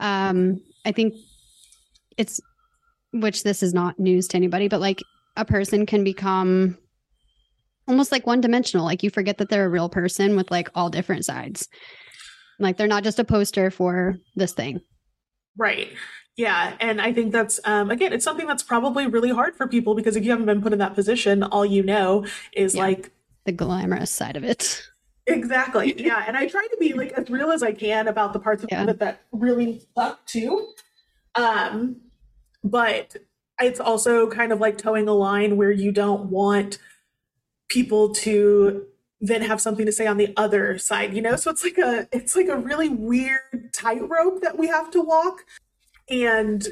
[0.00, 1.14] Um, I think
[2.16, 2.40] it's,
[3.12, 5.02] which this is not news to anybody, but like
[5.36, 6.78] a person can become
[7.86, 8.84] almost like one dimensional.
[8.84, 11.68] Like you forget that they're a real person with like all different sides.
[12.58, 14.80] Like they're not just a poster for this thing.
[15.56, 15.92] Right.
[16.36, 16.76] Yeah.
[16.80, 20.16] And I think that's, um, again, it's something that's probably really hard for people because
[20.16, 22.82] if you haven't been put in that position, all you know is yeah.
[22.82, 23.12] like
[23.44, 24.82] the glamorous side of it.
[25.26, 25.94] Exactly.
[26.04, 26.24] Yeah.
[26.26, 28.70] And I try to be like as real as I can about the parts of
[28.70, 28.88] yeah.
[28.88, 30.72] it that really suck too.
[31.34, 31.96] Um,
[32.62, 33.16] but
[33.60, 36.78] it's also kind of like toeing a line where you don't want
[37.74, 38.86] people to
[39.20, 42.08] then have something to say on the other side you know so it's like a
[42.12, 45.44] it's like a really weird tightrope that we have to walk
[46.08, 46.68] and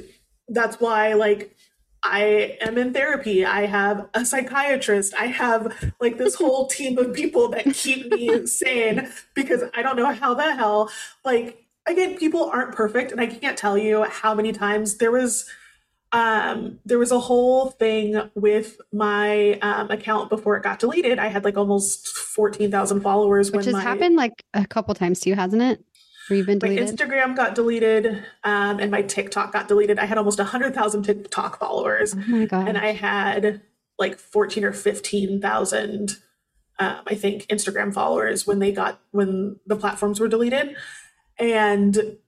[0.49, 1.57] that's why like
[2.05, 3.45] I am in therapy.
[3.45, 5.15] I have a psychiatrist.
[5.19, 9.97] I have like this whole team of people that keep me sane because I don't
[9.97, 10.91] know how the hell,
[11.25, 13.13] like, again, people aren't perfect.
[13.13, 15.49] And I can't tell you how many times there was
[16.13, 21.19] um, there was a whole thing with my um, account before it got deleted.
[21.19, 23.51] I had like almost 14,000 followers.
[23.51, 25.83] Which has my, happened like a couple times too, hasn't it?
[26.29, 26.87] Where you've been deleted?
[26.87, 29.99] My Instagram got deleted um, and my TikTok got deleted.
[29.99, 32.15] I had almost 100,000 TikTok followers.
[32.15, 32.69] Oh my God.
[32.69, 33.63] And I had
[33.99, 36.17] like 14 or 15,000,
[36.79, 40.77] um, I think, Instagram followers when they got, when the platforms were deleted.
[41.39, 42.19] And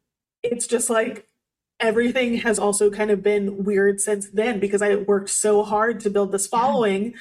[0.43, 1.29] it's just like,
[1.81, 6.11] everything has also kind of been weird since then because I worked so hard to
[6.11, 7.13] build this following.
[7.13, 7.19] Yeah.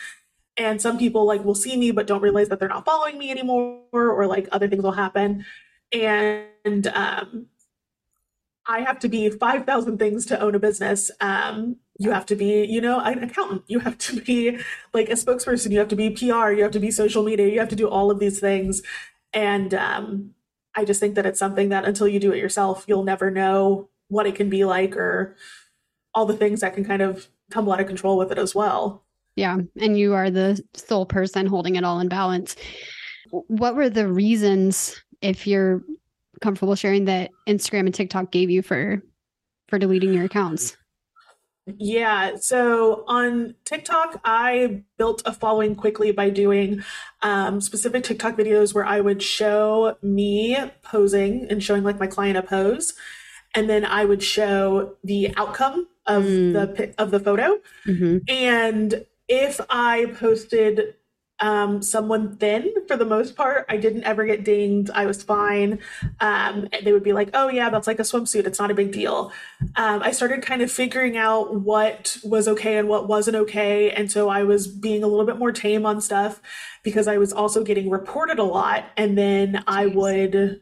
[0.55, 3.31] And some people like will see me but don't realize that they're not following me
[3.31, 5.45] anymore, or like other things will happen.
[5.91, 7.47] And um,
[8.67, 11.11] I have to be 5,000 things to own a business.
[11.19, 13.63] Um, you have to be, you know, an accountant.
[13.67, 14.59] You have to be
[14.93, 15.71] like a spokesperson.
[15.71, 16.51] You have to be PR.
[16.51, 17.47] You have to be social media.
[17.47, 18.81] You have to do all of these things.
[19.33, 20.31] And um,
[20.75, 23.89] I just think that it's something that until you do it yourself, you'll never know
[24.13, 25.35] what it can be like or
[26.13, 29.03] all the things that can kind of tumble out of control with it as well.
[29.35, 29.57] Yeah.
[29.79, 32.55] And you are the sole person holding it all in balance.
[33.31, 35.81] What were the reasons, if you're
[36.41, 39.01] comfortable sharing, that Instagram and TikTok gave you for
[39.69, 40.77] for deleting your accounts?
[41.65, 42.35] Yeah.
[42.35, 46.83] So on TikTok, I built a following quickly by doing
[47.21, 52.37] um, specific TikTok videos where I would show me posing and showing like my client
[52.37, 52.93] a pose
[53.53, 56.53] and then I would show the outcome of mm.
[56.53, 57.59] the of the photo.
[57.85, 58.17] Mm-hmm.
[58.27, 60.95] And if I posted
[61.43, 63.65] um, someone thin for the most part.
[63.67, 64.89] I didn't ever get dinged.
[64.93, 65.79] I was fine.
[66.21, 68.45] Um, they would be like, oh, yeah, that's like a swimsuit.
[68.45, 69.31] It's not a big deal.
[69.75, 73.91] Um, I started kind of figuring out what was okay and what wasn't okay.
[73.91, 76.41] And so I was being a little bit more tame on stuff
[76.81, 78.85] because I was also getting reported a lot.
[78.95, 80.61] And then I would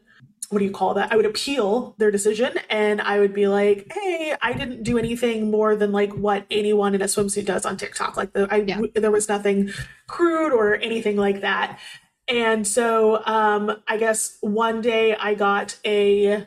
[0.52, 1.12] what do you call that?
[1.12, 5.50] I would appeal their decision and I would be like, hey, I didn't do anything
[5.50, 8.18] more than like what anyone in a swimsuit does on TikTok.
[8.18, 8.82] Like the, I, yeah.
[8.94, 9.72] there was nothing
[10.08, 11.80] crude or anything like that.
[12.28, 16.46] And so um, I guess one day I got a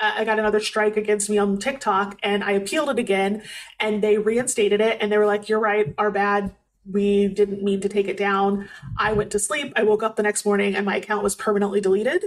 [0.00, 3.42] I got another strike against me on TikTok and I appealed it again
[3.78, 6.54] and they reinstated it and they were like, you're right, our bad.
[6.90, 8.68] We didn't mean to take it down.
[8.98, 9.72] I went to sleep.
[9.76, 12.24] I woke up the next morning and my account was permanently deleted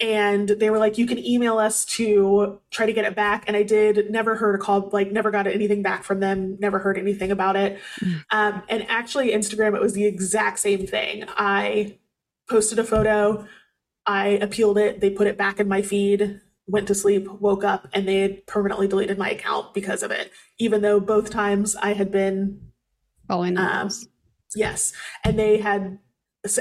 [0.00, 3.44] and they were like you can email us to try to get it back.
[3.46, 6.78] And i did never heard a call like never got anything back from them never
[6.78, 7.78] heard anything about it.
[8.00, 8.24] Mm.
[8.30, 11.24] um, and actually instagram it was the exact same thing.
[11.28, 11.98] I
[12.48, 13.46] posted a photo
[14.06, 17.88] i appealed it they put it back in my feed went to sleep woke up
[17.92, 21.92] and they had permanently deleted my account because of it even though both times i
[21.92, 22.60] had been
[23.26, 23.90] following um,
[24.54, 24.92] yes.
[25.24, 25.98] And they had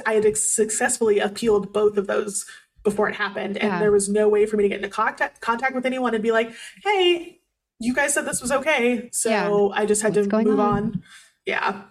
[0.06, 2.46] i had successfully appealed both of those
[2.86, 3.58] before it happened.
[3.58, 3.80] And yeah.
[3.80, 6.32] there was no way for me to get into contact, contact with anyone and be
[6.32, 7.42] like, hey,
[7.80, 9.10] you guys said this was okay.
[9.12, 9.50] So yeah.
[9.74, 10.78] I just had What's to move on?
[10.78, 11.04] on.
[11.46, 11.82] Yeah.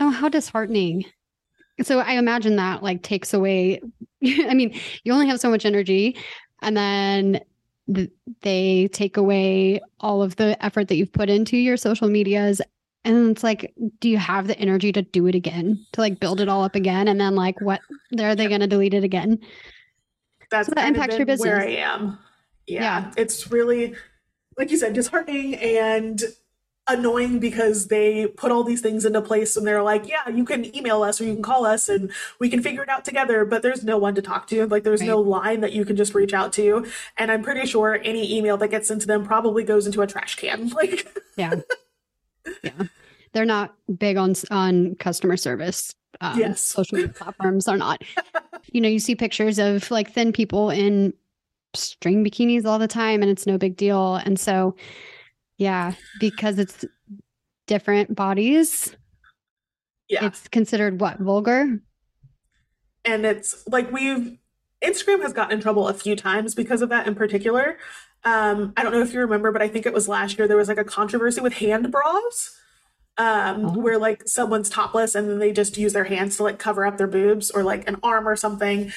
[0.00, 1.04] Oh, how disheartening.
[1.82, 3.82] So I imagine that like takes away,
[4.24, 6.16] I mean, you only have so much energy
[6.62, 7.40] and then
[7.94, 12.62] th- they take away all of the effort that you've put into your social medias
[13.04, 16.40] and it's like do you have the energy to do it again to like build
[16.40, 17.80] it all up again and then like what
[18.20, 19.38] are they going to delete it again
[20.50, 21.46] that's so that impacts your business.
[21.46, 22.18] Where I am.
[22.66, 23.94] Yeah, yeah, it's really,
[24.58, 26.20] like you said, disheartening and
[26.88, 30.74] annoying because they put all these things into place and they're like, yeah, you can
[30.76, 33.44] email us or you can call us and we can figure it out together.
[33.44, 34.66] But there's no one to talk to.
[34.66, 35.08] Like there's right.
[35.08, 36.86] no line that you can just reach out to.
[37.16, 40.36] And I'm pretty sure any email that gets into them probably goes into a trash
[40.36, 40.70] can.
[40.76, 41.54] Like, yeah,
[42.62, 42.82] yeah,
[43.32, 46.60] they're not big on on customer service um, yes.
[46.76, 48.02] social media platforms are not.
[48.72, 51.12] you know, you see pictures of like thin people in
[51.74, 54.16] string bikinis all the time and it's no big deal.
[54.16, 54.74] And so,
[55.58, 56.84] yeah, because it's
[57.66, 58.96] different bodies,
[60.08, 60.26] yeah.
[60.26, 61.80] it's considered what, vulgar?
[63.04, 64.38] And it's like we've,
[64.82, 67.78] Instagram has gotten in trouble a few times because of that in particular.
[68.24, 70.56] Um, I don't know if you remember, but I think it was last year there
[70.56, 72.56] was like a controversy with hand bras
[73.18, 73.78] um, oh.
[73.78, 76.98] where like someone's topless and then they just use their hands to like cover up
[76.98, 78.92] their boobs or like an arm or something.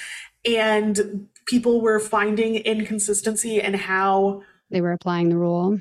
[0.45, 5.79] And people were finding inconsistency in how they were applying the rule.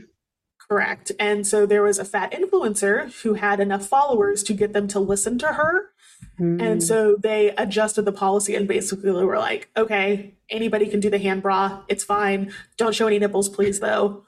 [0.69, 1.13] Correct.
[1.19, 5.01] And so there was a fat influencer who had enough followers to get them to
[5.01, 5.91] listen to her.
[6.39, 6.61] Mm.
[6.61, 11.19] And so they adjusted the policy and basically were like, okay, anybody can do the
[11.19, 11.83] hand bra.
[11.89, 12.53] It's fine.
[12.77, 14.25] Don't show any nipples, please, though.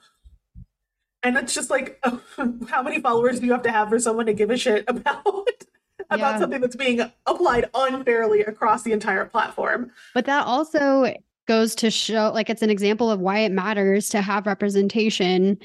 [1.22, 2.20] And it's just like, oh,
[2.68, 5.24] how many followers do you have to have for someone to give a shit about
[6.10, 6.38] about yeah.
[6.38, 9.90] something that's being applied unfairly across the entire platform?
[10.14, 11.14] But that also
[11.46, 15.58] goes to show, like, it's an example of why it matters to have representation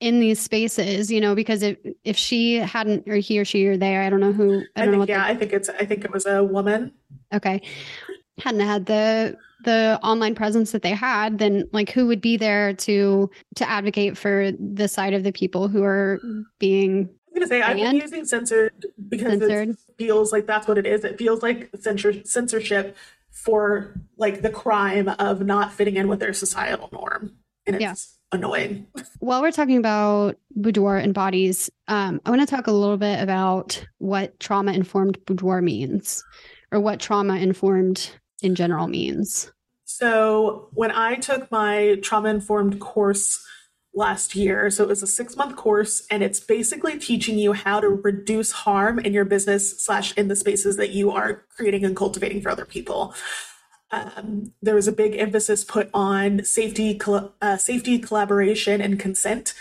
[0.00, 3.76] in these spaces, you know, because if if she hadn't or he or she or
[3.76, 5.14] they, I don't know who, I don't I think, know.
[5.14, 6.92] yeah, I think it's, I think it was a woman.
[7.32, 7.62] Okay,
[8.38, 12.72] hadn't had the the online presence that they had then like who would be there
[12.72, 16.20] to to advocate for the side of the people who are
[16.58, 17.80] being i'm going to say banned?
[17.80, 19.70] i've been using censored because censored.
[19.70, 22.96] it feels like that's what it is it feels like censor- censorship
[23.30, 27.94] for like the crime of not fitting in with their societal norm and it's yeah.
[28.36, 28.86] annoying
[29.20, 33.20] while we're talking about boudoir and bodies um, i want to talk a little bit
[33.22, 36.24] about what trauma informed boudoir means
[36.72, 38.10] or what trauma informed
[38.42, 39.50] in general means?
[39.84, 43.44] So, when I took my trauma informed course
[43.94, 47.80] last year, so it was a six month course, and it's basically teaching you how
[47.80, 51.96] to reduce harm in your business slash in the spaces that you are creating and
[51.96, 53.14] cultivating for other people.
[53.90, 56.98] Um, there was a big emphasis put on safety,
[57.42, 59.52] uh, safety, collaboration, and consent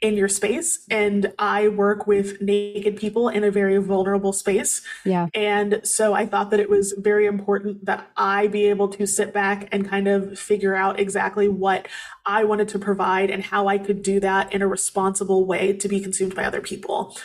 [0.00, 4.82] in your space and I work with naked people in a very vulnerable space.
[5.04, 5.28] Yeah.
[5.34, 9.34] And so I thought that it was very important that I be able to sit
[9.34, 11.86] back and kind of figure out exactly what
[12.24, 15.88] I wanted to provide and how I could do that in a responsible way to
[15.88, 17.16] be consumed by other people.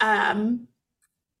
[0.00, 0.68] Um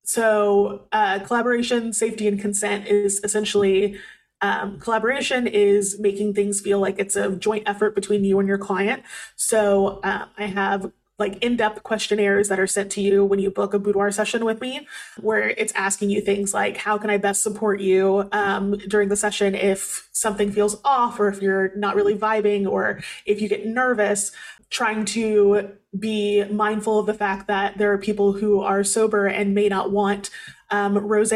[0.06, 3.98] so uh, collaboration, safety, and consent is essentially
[4.42, 8.58] um, collaboration is making things feel like it's a joint effort between you and your
[8.58, 9.02] client.
[9.36, 13.72] So uh, I have like in-depth questionnaires that are sent to you when you book
[13.72, 14.86] a boudoir session with me
[15.20, 19.16] where it's asking you things like how can i best support you um, during the
[19.16, 23.64] session if something feels off or if you're not really vibing or if you get
[23.66, 24.32] nervous
[24.68, 29.54] trying to be mindful of the fact that there are people who are sober and
[29.54, 30.28] may not want
[30.70, 31.32] um, rose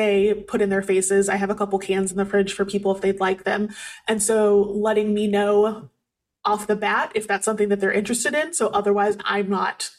[0.46, 3.00] put in their faces i have a couple cans in the fridge for people if
[3.00, 3.68] they'd like them
[4.08, 5.88] and so letting me know
[6.44, 8.52] off the bat if that's something that they're interested in.
[8.52, 9.90] So otherwise, I'm not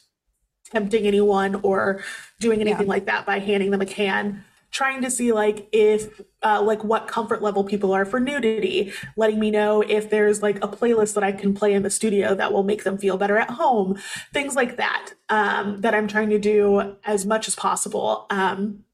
[0.70, 2.02] tempting anyone or
[2.40, 2.92] doing anything yeah.
[2.92, 4.44] like that by handing them a can.
[4.70, 9.38] Trying to see like if uh, like what comfort level people are for nudity, letting
[9.38, 12.54] me know if there's like a playlist that I can play in the studio that
[12.54, 13.98] will make them feel better at home,
[14.32, 15.12] things like that.
[15.28, 18.26] Um, that I'm trying to do as much as possible.
[18.30, 18.84] Um,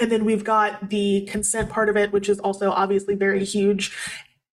[0.00, 3.96] and then we've got the consent part of it, which is also obviously very huge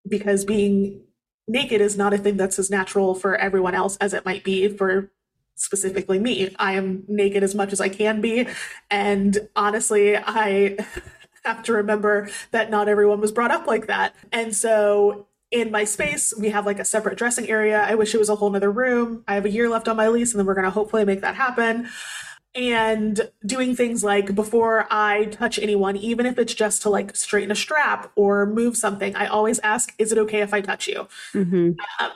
[0.08, 1.02] because being
[1.48, 4.68] naked is not a thing that's as natural for everyone else as it might be
[4.68, 5.12] for
[5.56, 6.56] specifically me.
[6.58, 8.48] I am naked as much as I can be.
[8.90, 10.78] And honestly, I
[11.46, 14.16] have to remember that not everyone was brought up like that.
[14.32, 17.82] And so in my space, we have like a separate dressing area.
[17.82, 19.24] I wish it was a whole nother room.
[19.28, 21.22] I have a year left on my lease, and then we're going to hopefully make
[21.22, 21.90] that happen
[22.56, 27.52] and doing things like before I touch anyone, even if it's just to like straighten
[27.52, 31.08] a strap or move something, I always ask, is it okay if I touch you?
[31.34, 31.72] Mm-hmm.
[32.00, 32.10] Uh,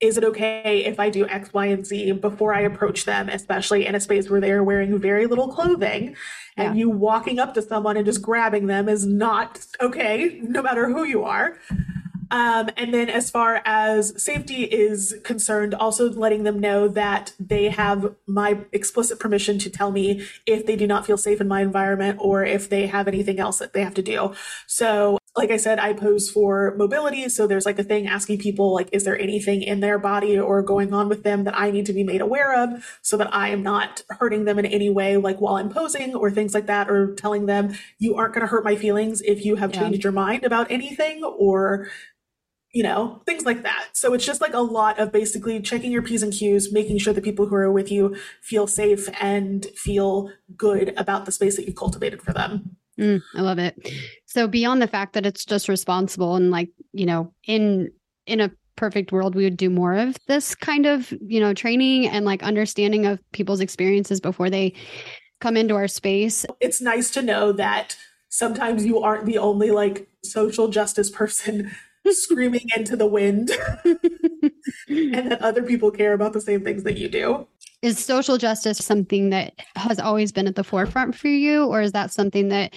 [0.00, 3.86] is it okay if I do X, Y, and Z before I approach them, especially
[3.86, 6.16] in a space where they are wearing very little clothing?
[6.56, 10.88] And you walking up to someone and just grabbing them is not okay, no matter
[10.88, 11.58] who you are.
[12.30, 17.68] Um, and then, as far as safety is concerned, also letting them know that they
[17.68, 21.62] have my explicit permission to tell me if they do not feel safe in my
[21.62, 24.34] environment or if they have anything else that they have to do.
[24.66, 27.28] So, like I said, I pose for mobility.
[27.28, 30.62] So there's like a thing asking people, like, is there anything in their body or
[30.62, 33.48] going on with them that I need to be made aware of so that I
[33.48, 36.88] am not hurting them in any way, like while I'm posing or things like that,
[36.88, 39.80] or telling them, you aren't going to hurt my feelings if you have yeah.
[39.80, 41.88] changed your mind about anything or
[42.74, 43.86] you know, things like that.
[43.92, 47.14] So it's just like a lot of basically checking your P's and Q's, making sure
[47.14, 51.66] the people who are with you feel safe and feel good about the space that
[51.66, 52.76] you've cultivated for them.
[52.98, 53.90] Mm, I love it.
[54.26, 57.90] So beyond the fact that it's just responsible and like, you know, in
[58.26, 62.08] in a perfect world we would do more of this kind of, you know, training
[62.08, 64.74] and like understanding of people's experiences before they
[65.40, 66.44] come into our space.
[66.60, 67.96] It's nice to know that
[68.30, 71.70] sometimes you aren't the only like social justice person
[72.10, 73.50] screaming into the wind
[74.88, 77.46] and that other people care about the same things that you do.
[77.82, 81.92] Is social justice something that has always been at the forefront for you, or is
[81.92, 82.74] that something that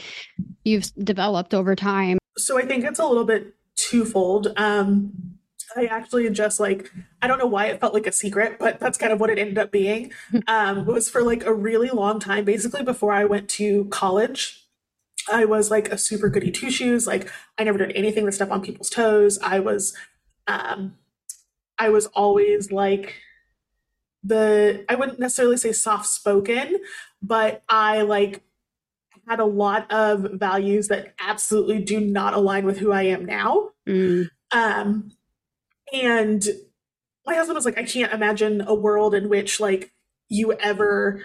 [0.65, 2.17] you've developed over time?
[2.37, 4.53] So I think it's a little bit twofold.
[4.57, 5.37] Um,
[5.75, 8.97] I actually just like I don't know why it felt like a secret, but that's
[8.97, 10.11] kind of what it ended up being.
[10.47, 14.66] Um, was for like a really long time, basically before I went to college.
[15.31, 17.07] I was like a super goody two shoes.
[17.07, 19.39] Like I never did anything to step on people's toes.
[19.41, 19.95] I was,
[20.47, 20.95] um,
[21.77, 23.15] I was always like
[24.23, 26.77] the, I wouldn't necessarily say soft spoken,
[27.21, 28.41] but I like
[29.27, 33.71] had a lot of values that absolutely do not align with who I am now.
[33.87, 34.29] Mm.
[34.51, 35.11] Um,
[35.91, 36.47] and
[37.25, 39.91] my husband was like, I can't imagine a world in which like
[40.29, 41.23] you ever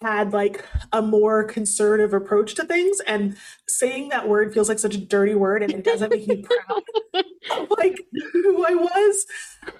[0.00, 3.36] had like a more conservative approach to things and
[3.68, 6.82] saying that word feels like such a dirty word and it doesn't make me proud
[7.14, 8.00] of like
[8.32, 9.26] who I was.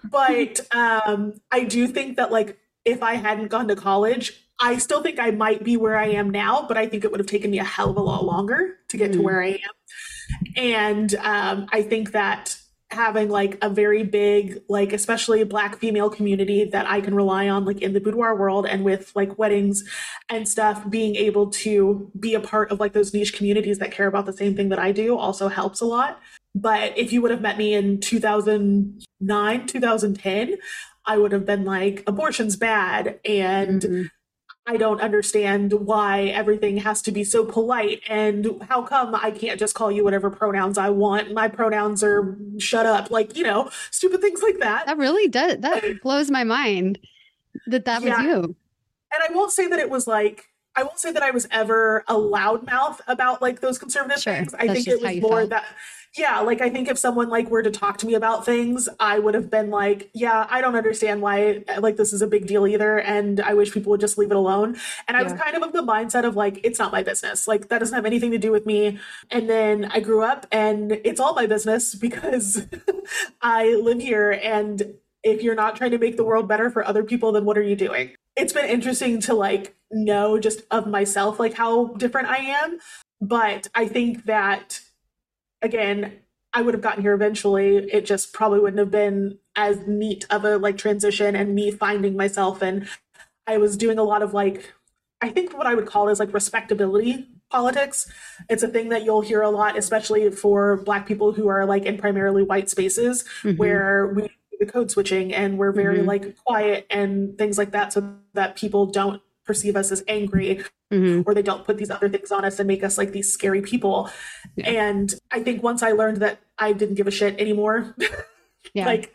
[0.04, 5.02] But um I do think that like if I hadn't gone to college, I still
[5.02, 7.50] think I might be where I am now, but I think it would have taken
[7.50, 9.14] me a hell of a lot longer to get mm.
[9.14, 10.56] to where I am.
[10.56, 12.60] And um I think that
[12.92, 17.64] having like a very big like especially black female community that i can rely on
[17.64, 19.85] like in the boudoir world and with like weddings
[20.29, 24.09] and stuff being able to be a part of like those niche communities that care
[24.09, 26.20] about the same thing that i do also helps a lot.
[26.53, 30.57] But if you would have met me in 2009 2010
[31.07, 34.03] i would have been like abortion's bad and mm-hmm
[34.66, 39.59] I don't understand why everything has to be so polite and how come I can't
[39.59, 41.33] just call you whatever pronouns I want.
[41.33, 44.87] My pronouns are shut up, like, you know, stupid things like that.
[44.87, 46.99] That really does that blows my mind
[47.66, 48.23] that that was yeah.
[48.23, 48.57] you.
[49.12, 50.46] And I won't say that it was like
[50.77, 54.35] I won't say that I was ever a loudmouth about like those conservative sure.
[54.35, 54.54] things.
[54.54, 55.50] I That's think it was more felt.
[55.50, 55.65] that
[56.17, 59.21] yeah, like I think if someone like were to talk to me about things, I
[59.21, 62.67] would have been like, yeah, I don't understand why like this is a big deal
[62.67, 64.77] either and I wish people would just leave it alone.
[65.06, 67.46] And I was kind of of the mindset of like it's not my business.
[67.46, 68.98] Like that doesn't have anything to do with me.
[69.31, 72.67] And then I grew up and it's all my business because
[73.40, 77.04] I live here and if you're not trying to make the world better for other
[77.04, 78.11] people, then what are you doing?
[78.37, 82.79] It's been interesting to like know just of myself, like how different I am.
[83.21, 84.81] But I think that,
[85.63, 86.13] again,
[86.52, 87.77] I would have gotten here eventually.
[87.77, 92.17] It just probably wouldn't have been as neat of a like transition and me finding
[92.17, 92.63] myself.
[92.63, 92.88] And
[93.46, 94.73] I was doing a lot of like,
[95.21, 98.11] I think what I would call is like respectability politics.
[98.48, 101.85] It's a thing that you'll hear a lot, especially for Black people who are like
[101.85, 103.56] in primarily white spaces mm-hmm.
[103.56, 106.08] where we do the code switching and we're very mm-hmm.
[106.08, 110.63] like quiet and things like that so that people don't perceive us as angry
[110.93, 111.23] mm-hmm.
[111.27, 113.63] or they don't put these other things on us and make us like these scary
[113.63, 114.11] people.
[114.57, 114.71] Yeah.
[114.71, 117.95] And I think once I learned that I didn't give a shit anymore,
[118.75, 118.87] yeah.
[118.87, 119.15] like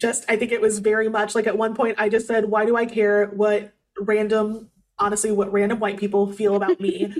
[0.00, 2.66] just I think it was very much like at one point I just said, why
[2.66, 7.14] do I care what random honestly what random white people feel about me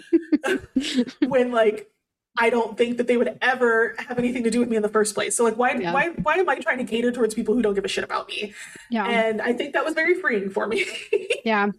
[1.26, 1.90] when like
[2.36, 4.88] I don't think that they would ever have anything to do with me in the
[4.88, 5.36] first place.
[5.36, 5.92] So like why yeah.
[5.92, 8.28] why why am I trying to cater towards people who don't give a shit about
[8.28, 8.54] me?
[8.90, 9.06] Yeah.
[9.06, 10.84] And I think that was very freeing for me.
[11.44, 11.70] yeah.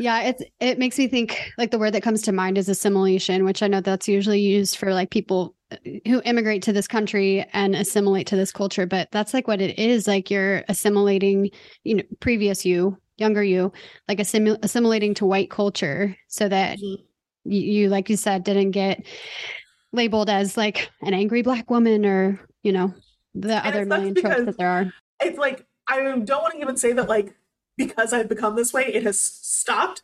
[0.00, 3.44] Yeah, it's it makes me think like the word that comes to mind is assimilation,
[3.44, 5.76] which I know that's usually used for like people uh,
[6.06, 9.78] who immigrate to this country and assimilate to this culture, but that's like what it
[9.78, 10.08] is.
[10.08, 11.50] Like you're assimilating,
[11.84, 13.74] you know, previous you younger you,
[14.08, 17.52] like assimil- assimilating to white culture so that mm-hmm.
[17.52, 19.04] you, you, like you said, didn't get
[19.92, 22.94] labeled as like an angry black woman or, you know,
[23.34, 24.92] the and other million tropes that there are.
[25.20, 27.34] It's like, I don't want to even say that, like,
[27.86, 30.02] because I've become this way, it has stopped.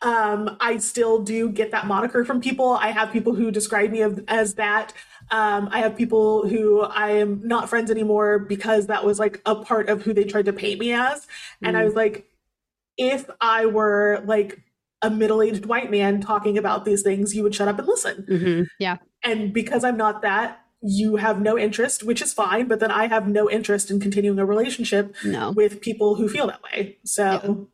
[0.00, 2.70] Um, I still do get that moniker from people.
[2.70, 4.92] I have people who describe me as that.
[5.30, 9.56] Um, I have people who I am not friends anymore because that was like a
[9.56, 11.26] part of who they tried to paint me as.
[11.62, 11.80] And mm.
[11.80, 12.26] I was like,
[12.96, 14.62] if I were like
[15.02, 18.24] a middle-aged white man talking about these things, you would shut up and listen.
[18.28, 18.62] Mm-hmm.
[18.78, 18.96] Yeah.
[19.22, 23.08] And because I'm not that, you have no interest, which is fine, but then I
[23.08, 25.50] have no interest in continuing a relationship no.
[25.50, 26.98] with people who feel that way.
[27.04, 27.66] So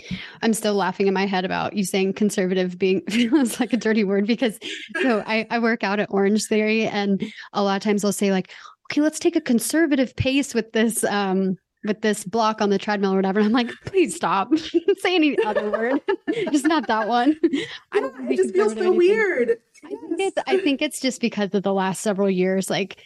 [0.00, 0.06] yeah.
[0.42, 4.04] I'm still laughing in my head about you saying conservative being feels like a dirty
[4.04, 4.58] word because
[5.02, 7.22] so I, I work out at Orange Theory and
[7.52, 8.52] a lot of times they'll say like,
[8.90, 11.58] okay, let's take a conservative pace with this um
[11.88, 13.40] with this block on the treadmill or whatever.
[13.40, 14.56] And I'm like, please stop.
[14.98, 16.00] Say any other word.
[16.52, 17.36] just not that one.
[17.92, 19.56] I don't it just feels so weird.
[19.84, 23.02] I think it's I think it's just because of the last several years, like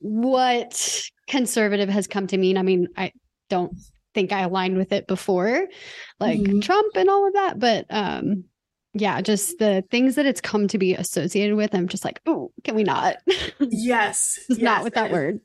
[0.00, 2.58] what conservative has come to mean.
[2.58, 3.12] I mean, I
[3.48, 3.76] don't
[4.14, 5.66] think I aligned with it before,
[6.18, 6.60] like mm-hmm.
[6.60, 8.44] Trump and all of that, but um
[8.96, 11.74] yeah, just the things that it's come to be associated with.
[11.74, 13.16] I'm just like, oh, can we not?
[13.58, 14.38] Yes.
[14.48, 14.60] yes.
[14.60, 15.40] not with that word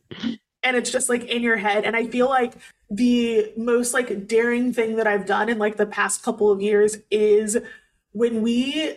[0.64, 2.54] and it's just like in your head and i feel like
[2.90, 6.98] the most like daring thing that i've done in like the past couple of years
[7.12, 7.58] is
[8.12, 8.96] when we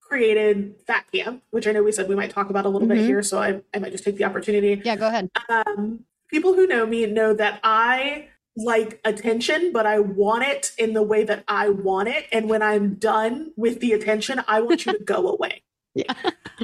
[0.00, 2.98] created fat camp which i know we said we might talk about a little mm-hmm.
[2.98, 4.80] bit here so I, I might just take the opportunity.
[4.84, 5.30] Yeah go ahead.
[5.48, 10.92] Um, people who know me know that i like attention but i want it in
[10.92, 14.84] the way that i want it and when i'm done with the attention i want
[14.84, 15.62] you to go away.
[15.94, 16.14] Yeah.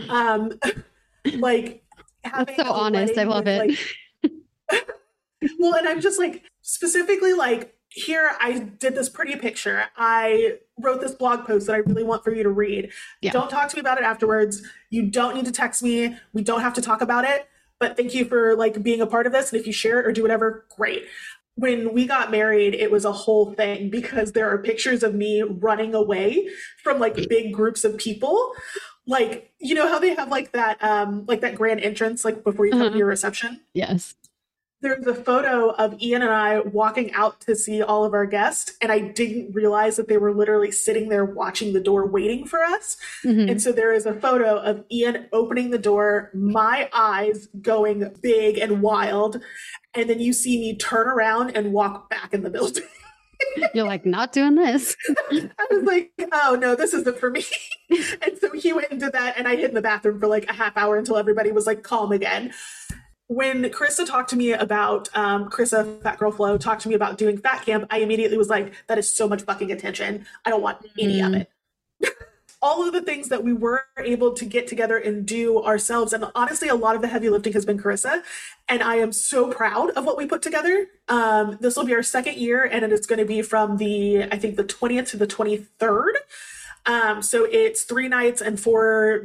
[0.08, 0.58] Um
[1.38, 1.82] like
[2.24, 3.16] that's so honest.
[3.16, 3.68] I love it.
[3.68, 3.78] like,
[5.58, 9.84] well, and I'm just like, specifically, like, here I did this pretty picture.
[9.96, 12.90] I wrote this blog post that I really want for you to read.
[13.20, 13.32] Yeah.
[13.32, 14.62] Don't talk to me about it afterwards.
[14.90, 16.16] You don't need to text me.
[16.32, 17.48] We don't have to talk about it.
[17.78, 19.52] But thank you for like being a part of this.
[19.52, 21.06] And if you share it or do whatever, great.
[21.54, 25.42] When we got married, it was a whole thing because there are pictures of me
[25.42, 26.48] running away
[26.82, 28.52] from like big groups of people.
[29.06, 32.66] Like, you know how they have like that um like that grand entrance like before
[32.66, 32.90] you come uh-huh.
[32.90, 33.60] to your reception?
[33.72, 34.14] Yes
[34.80, 38.76] there's a photo of Ian and I walking out to see all of our guests,
[38.80, 42.62] and I didn't realize that they were literally sitting there watching the door waiting for
[42.62, 42.96] us.
[43.24, 43.48] Mm-hmm.
[43.48, 48.58] And so there is a photo of Ian opening the door, my eyes going big
[48.58, 49.40] and wild,
[49.94, 52.84] and then you see me turn around and walk back in the building.
[53.74, 54.96] You're like, not doing this.
[55.30, 57.44] I was like, oh no, this isn't for me.
[57.90, 60.48] and so he went and did that, and I hid in the bathroom for like
[60.48, 62.52] a half hour until everybody was like calm again
[63.28, 67.18] when Carissa talked to me about um, Carissa Fat Girl Flow talked to me about
[67.18, 70.26] doing Fat Camp, I immediately was like, that is so much fucking attention.
[70.46, 71.26] I don't want any mm.
[71.26, 71.50] of it.
[72.62, 76.24] All of the things that we were able to get together and do ourselves, and
[76.34, 78.22] honestly, a lot of the heavy lifting has been Carissa,
[78.68, 80.88] and I am so proud of what we put together.
[81.06, 84.24] Um, this will be our second year, and it is going to be from the
[84.24, 86.16] I think the twentieth to the twenty third.
[86.84, 89.24] Um, so it's three nights and four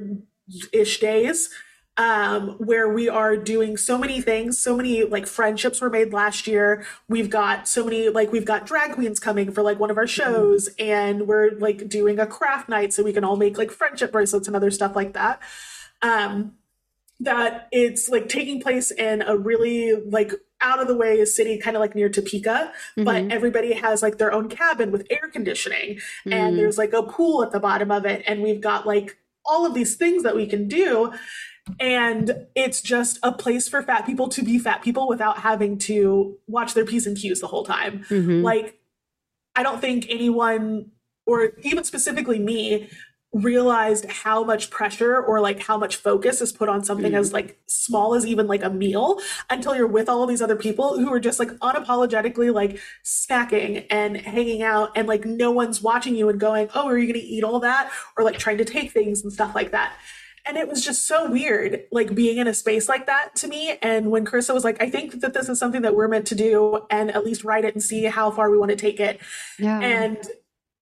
[0.72, 1.50] ish days
[1.98, 4.58] um, where we are doing so many things.
[4.58, 6.86] So many like friendships were made last year.
[7.08, 10.08] We've got so many like we've got drag queens coming for like one of our
[10.08, 14.12] shows, and we're like doing a craft night so we can all make like friendship
[14.12, 15.40] bracelets and other stuff like that.
[16.02, 16.54] Um,
[17.20, 21.76] that it's like taking place in a really like out of the way city, kind
[21.76, 23.04] of like near Topeka, mm-hmm.
[23.04, 26.34] but everybody has like their own cabin with air conditioning, mm-hmm.
[26.34, 26.58] and mm.
[26.58, 29.74] there's like a pool at the bottom of it, and we've got like all of
[29.74, 31.14] these things that we can do.
[31.80, 36.38] And it's just a place for fat people to be fat people without having to
[36.48, 38.04] watch their P's and Q's the whole time.
[38.10, 38.42] Mm-hmm.
[38.42, 38.80] Like,
[39.56, 40.92] I don't think anyone,
[41.26, 42.90] or even specifically me,
[43.34, 47.18] realized how much pressure or like how much focus is put on something mm.
[47.18, 51.00] as like small as even like a meal until you're with all these other people
[51.00, 56.16] who are just like unapologetically like snacking and hanging out and like no one's watching
[56.16, 58.66] you and going oh are you going to eat all that or like trying to
[58.66, 59.94] take things and stuff like that
[60.46, 63.78] and it was just so weird like being in a space like that to me.
[63.82, 66.36] And when Carissa was like I think that this is something that we're meant to
[66.36, 69.20] do and at least write it and see how far we want to take it.
[69.58, 69.80] Yeah.
[69.80, 70.18] and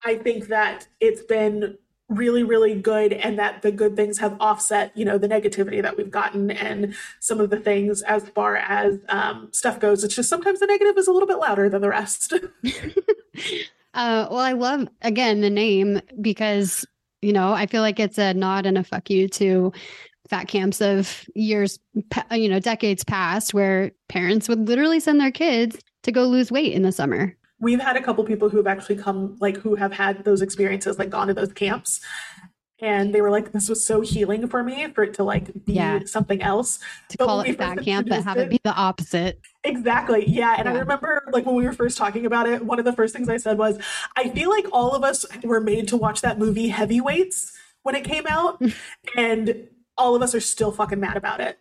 [0.04, 1.78] I think that it's been
[2.10, 5.96] really really good and that the good things have offset you know the negativity that
[5.96, 10.04] we've gotten and some of the things as far as um, stuff goes.
[10.04, 12.34] It's just sometimes the negative is a little bit louder than the rest.
[13.94, 16.86] Uh, well i love again the name because
[17.22, 19.72] you know i feel like it's a nod and a fuck you to
[20.30, 21.80] fat camps of years
[22.32, 26.74] you know decades past where parents would literally send their kids to go lose weight
[26.74, 27.36] in the summer.
[27.60, 30.98] We've had a couple people who have actually come like who have had those experiences
[30.98, 32.02] like gone to those camps
[32.82, 35.74] and they were like this was so healing for me for it to like be
[35.74, 36.00] yeah.
[36.06, 36.80] something else
[37.10, 40.56] to but call it fat camp but have it, it be the opposite exactly yeah
[40.58, 40.74] and yeah.
[40.74, 43.30] i remember like when we were first talking about it one of the first things
[43.30, 43.78] i said was
[44.18, 48.04] i feel like all of us were made to watch that movie heavyweights when it
[48.04, 48.62] came out
[49.16, 49.68] and
[49.98, 51.60] all of us are still fucking mad about it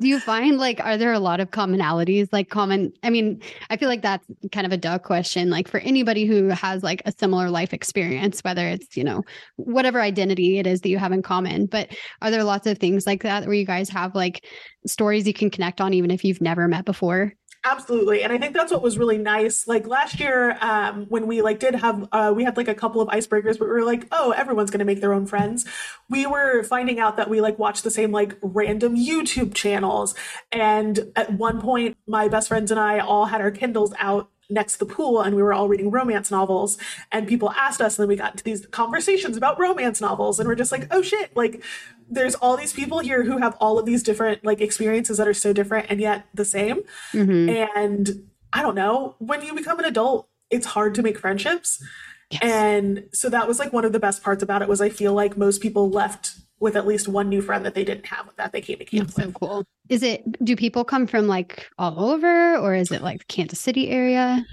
[0.00, 3.76] do you find like are there a lot of commonalities like common i mean i
[3.76, 7.12] feel like that's kind of a duh question like for anybody who has like a
[7.12, 9.22] similar life experience whether it's you know
[9.56, 13.06] whatever identity it is that you have in common but are there lots of things
[13.06, 14.44] like that where you guys have like
[14.86, 17.32] stories you can connect on even if you've never met before
[17.62, 18.22] Absolutely.
[18.22, 19.68] And I think that's what was really nice.
[19.68, 23.02] Like last year, um, when we like did have, uh, we had like a couple
[23.02, 25.66] of icebreakers, but we were like, oh, everyone's going to make their own friends.
[26.08, 30.14] We were finding out that we like watched the same like random YouTube channels.
[30.50, 34.74] And at one point, my best friends and I all had our Kindles out next
[34.74, 36.76] to the pool and we were all reading romance novels
[37.12, 40.48] and people asked us and then we got into these conversations about romance novels and
[40.48, 41.62] we're just like oh shit like
[42.08, 45.34] there's all these people here who have all of these different like experiences that are
[45.34, 46.82] so different and yet the same
[47.12, 47.48] mm-hmm.
[47.76, 51.82] and i don't know when you become an adult it's hard to make friendships
[52.30, 52.40] yes.
[52.42, 55.14] and so that was like one of the best parts about it was i feel
[55.14, 58.52] like most people left with at least one new friend that they didn't have that
[58.52, 59.26] they came to camp That's with.
[59.26, 59.64] So cool.
[59.88, 63.58] Is it do people come from like all over or is it like the Kansas
[63.58, 64.44] City area?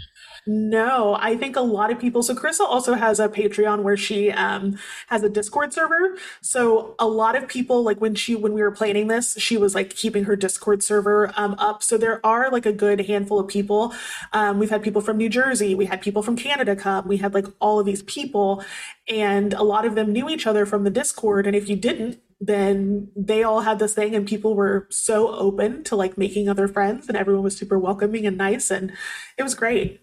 [0.49, 2.23] No, I think a lot of people.
[2.23, 6.17] So Carissa also has a Patreon where she um, has a Discord server.
[6.39, 9.75] So a lot of people, like when she when we were planning this, she was
[9.75, 11.83] like keeping her Discord server um, up.
[11.83, 13.93] So there are like a good handful of people.
[14.31, 17.33] Um, we've had people from New Jersey, we had people from Canada come, we had
[17.33, 18.63] like all of these people,
[19.09, 21.45] and a lot of them knew each other from the Discord.
[21.45, 25.83] And if you didn't, then they all had this thing and people were so open
[25.83, 28.93] to like making other friends and everyone was super welcoming and nice and
[29.37, 29.99] it was great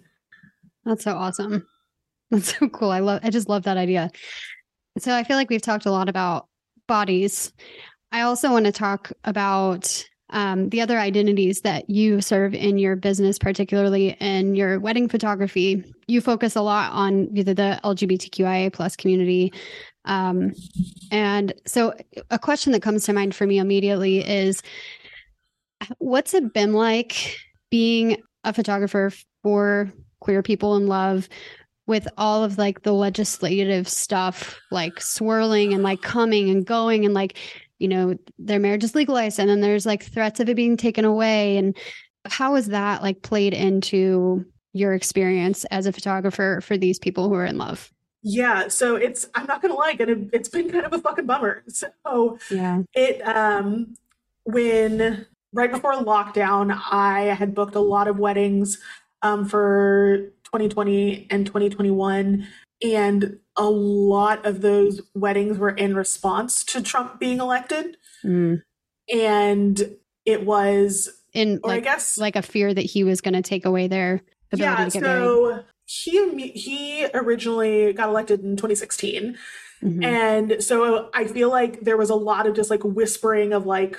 [0.85, 1.67] that's so awesome.
[2.31, 2.91] That's so cool.
[2.91, 4.11] I love I just love that idea.
[4.99, 6.49] So I feel like we've talked a lot about
[6.89, 7.53] bodies.
[8.13, 12.97] I also want to talk about um, the other identities that you serve in your
[12.97, 15.85] business, particularly in your wedding photography.
[16.07, 19.53] You focus a lot on either the LGBTQIA plus community.
[20.05, 20.53] Um,
[21.11, 21.95] and so
[22.31, 24.63] a question that comes to mind for me immediately is
[25.99, 27.37] what's it been like
[27.71, 29.13] being a photographer
[29.43, 29.93] for
[30.25, 31.29] queer people in love
[31.87, 37.13] with all of like the legislative stuff like swirling and like coming and going and
[37.13, 37.37] like
[37.79, 41.05] you know their marriage is legalized and then there's like threats of it being taken
[41.05, 41.59] away.
[41.59, 41.77] And
[42.25, 47.35] how is that like played into your experience as a photographer for these people who
[47.35, 47.91] are in love?
[48.27, 51.63] Yeah so it's i'm not gonna lie it, it's been kind of a fucking bummer.
[51.69, 52.81] So yeah.
[52.95, 53.95] it um
[54.45, 58.79] when right before lockdown i had booked a lot of weddings
[59.25, 62.47] um, for 2020 and 2021.
[62.83, 67.97] And a lot of those weddings were in response to Trump being elected.
[68.23, 68.63] Mm.
[69.13, 73.43] And it was in like, I guess like a fear that he was going to
[73.43, 74.23] take away their
[74.53, 75.65] ability yeah, to get so married.
[75.87, 79.37] He he originally got elected in 2016.
[79.83, 80.03] Mm-hmm.
[80.03, 83.99] And so I feel like there was a lot of just like whispering of like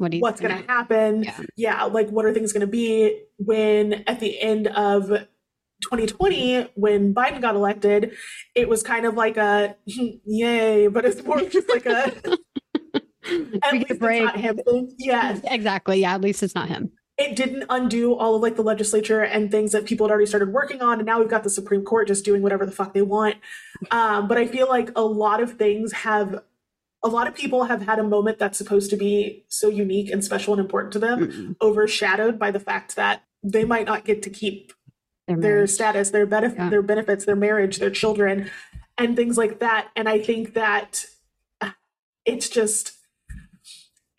[0.00, 1.24] what what's going to happen.
[1.24, 1.40] Yeah.
[1.56, 5.08] yeah, like what are things going to be when at the end of
[5.82, 8.12] 2020 when Biden got elected,
[8.54, 9.76] it was kind of like a
[10.24, 12.12] yay, but it's more just like a
[13.62, 14.58] at least it's not him
[14.98, 15.40] Yes.
[15.44, 16.00] Exactly.
[16.00, 16.90] Yeah, at least it's not him.
[17.18, 20.50] it didn't undo all of like the legislature and things that people had already started
[20.52, 23.02] working on and now we've got the supreme court just doing whatever the fuck they
[23.02, 23.36] want
[23.90, 26.42] um, but i feel like a lot of things have
[27.02, 30.24] a lot of people have had a moment that's supposed to be so unique and
[30.24, 34.22] special and important to them mm overshadowed by the fact that they might not get
[34.22, 34.72] to keep
[35.26, 36.70] their, their status their benefit yeah.
[36.70, 38.50] their benefits their marriage their children
[38.96, 39.88] and things like that.
[39.94, 41.04] And i think that
[42.24, 42.92] it's just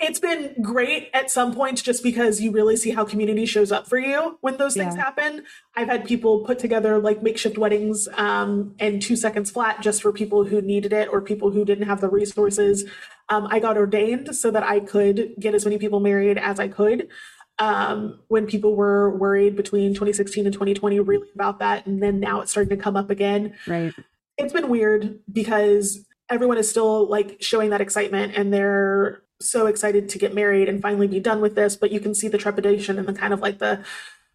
[0.02, 3.88] it's been great at some points just because you really see how community shows up
[3.88, 5.04] for you when those things yeah.
[5.04, 5.46] happen.
[5.76, 10.12] I've had people put together like makeshift weddings um, in two seconds flat just for
[10.12, 12.86] people who needed it or people who didn't have the resources.
[13.30, 16.68] Um, I got ordained so that I could get as many people married as I
[16.68, 17.08] could.
[17.60, 21.86] Um, when people were worried between 2016 and 2020 really about that.
[21.86, 23.54] And then now it's starting to come up again.
[23.68, 23.94] Right.
[24.38, 30.10] It's been weird because everyone is still like showing that excitement and they're so excited
[30.10, 32.98] to get married and finally be done with this, but you can see the trepidation
[32.98, 33.84] and the kind of like the,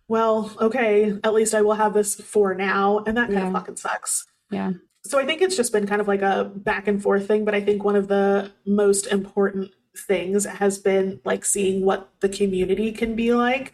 [0.08, 3.02] well, okay, at least I will have this for now.
[3.06, 3.46] And that kind yeah.
[3.46, 4.26] of fucking sucks.
[4.50, 4.72] Yeah.
[5.04, 7.54] So I think it's just been kind of like a back and forth thing, but
[7.54, 12.92] I think one of the most important things has been like seeing what the community
[12.92, 13.72] can be like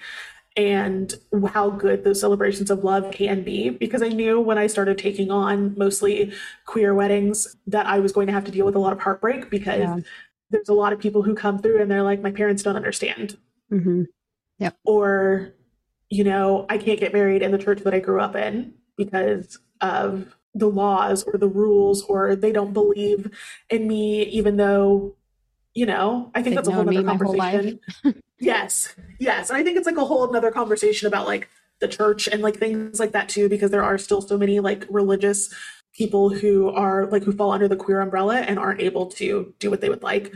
[0.56, 1.14] and
[1.48, 5.30] how good those celebrations of love can be because I knew when I started taking
[5.30, 6.32] on mostly
[6.66, 9.50] queer weddings that I was going to have to deal with a lot of heartbreak
[9.50, 9.98] because yeah
[10.52, 13.36] there's a lot of people who come through and they're like, my parents don't understand.
[13.72, 14.04] Mm-hmm.
[14.58, 14.76] Yep.
[14.84, 15.54] Or,
[16.10, 19.58] you know, I can't get married in the church that I grew up in because
[19.80, 23.30] of the laws or the rules, or they don't believe
[23.70, 25.16] in me, even though,
[25.74, 27.80] you know, I think They've that's a whole other conversation.
[28.38, 28.94] yes.
[29.18, 29.48] Yes.
[29.48, 31.48] And I think it's like a whole another conversation about like
[31.80, 34.86] the church and like things like that too, because there are still so many like
[34.90, 35.52] religious
[35.96, 39.70] people who are like who fall under the queer umbrella and aren't able to do
[39.70, 40.34] what they would like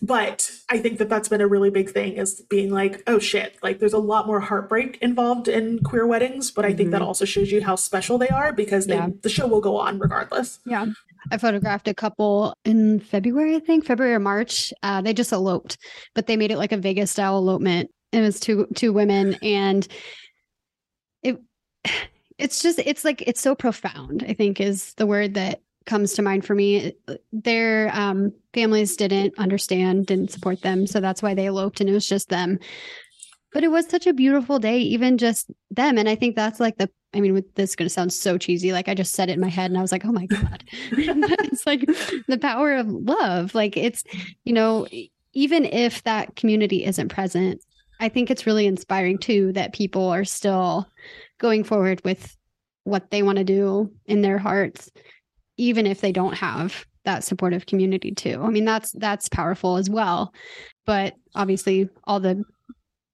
[0.00, 3.56] but i think that that's been a really big thing is being like oh shit
[3.62, 7.08] like there's a lot more heartbreak involved in queer weddings but i think that mm-hmm.
[7.08, 9.08] also shows you how special they are because they, yeah.
[9.22, 10.86] the show will go on regardless yeah
[11.30, 14.72] I photographed a couple in February, I think, February or March.
[14.82, 15.78] Uh, they just eloped,
[16.14, 17.90] but they made it like a Vegas style elopement.
[18.12, 19.86] It was two two women, and
[21.22, 21.38] it
[22.38, 26.22] it's just it's like it's so profound i think is the word that comes to
[26.22, 26.92] mind for me.
[27.32, 31.94] Their um, families didn't understand didn't support them so that's why they eloped and it
[31.94, 32.60] was just them.
[33.52, 36.76] But it was such a beautiful day even just them and i think that's like
[36.76, 39.32] the i mean this is going to sound so cheesy like i just said it
[39.32, 40.62] in my head and i was like oh my god.
[40.92, 41.80] It's like
[42.28, 44.04] the power of love like it's
[44.44, 44.86] you know
[45.32, 47.64] even if that community isn't present
[48.00, 50.86] i think it's really inspiring too that people are still
[51.38, 52.36] going forward with
[52.84, 54.90] what they want to do in their hearts
[55.58, 58.40] even if they don't have that supportive community too.
[58.42, 60.32] I mean that's that's powerful as well.
[60.86, 62.44] But obviously all the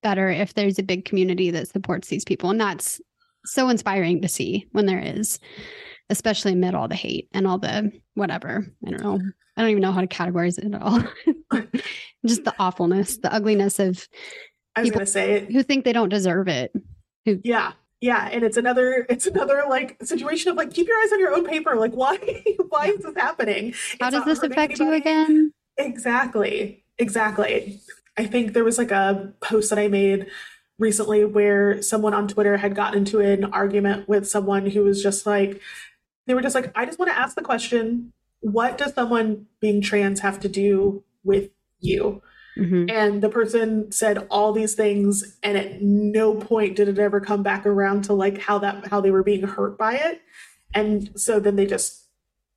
[0.02, 3.00] better if there's a big community that supports these people and that's
[3.46, 5.38] so inspiring to see when there is
[6.10, 8.66] especially amid all the hate and all the whatever.
[8.86, 9.20] I don't know.
[9.56, 11.02] I don't even know how to categorize it at all.
[12.26, 14.06] Just the awfulness the ugliness of
[14.76, 15.52] I was going to say it.
[15.52, 16.72] who think they don't deserve it.
[17.24, 17.72] Who, yeah,
[18.04, 21.34] yeah and it's another it's another like situation of like keep your eyes on your
[21.34, 21.74] own paper.
[21.74, 22.18] Like why
[22.68, 23.74] why is this happening?
[24.00, 24.84] How does this affect anybody.
[24.84, 25.52] you again?
[25.78, 27.80] Exactly exactly.
[28.16, 30.26] I think there was like a post that i made
[30.78, 35.24] recently where someone on twitter had gotten into an argument with someone who was just
[35.26, 35.60] like
[36.26, 39.80] they were just like i just want to ask the question what does someone being
[39.80, 41.50] trans have to do with
[41.80, 42.22] you
[42.58, 42.86] Mm-hmm.
[42.88, 47.42] And the person said all these things, and at no point did it ever come
[47.42, 50.20] back around to like how that how they were being hurt by it.
[50.72, 52.06] And so then they just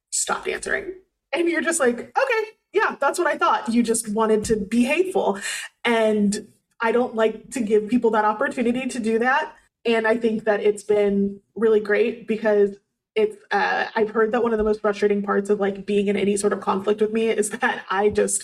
[0.10, 0.94] stopped answering.
[1.34, 3.70] And you're just like, okay, yeah, that's what I thought.
[3.70, 5.40] You just wanted to be hateful.
[5.84, 6.48] And
[6.80, 9.56] I don't like to give people that opportunity to do that.
[9.86, 12.78] And I think that it's been really great because
[13.16, 16.16] it's uh, I've heard that one of the most frustrating parts of like being in
[16.16, 18.44] any sort of conflict with me is that I just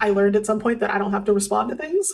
[0.00, 2.12] I learned at some point that I don't have to respond to things.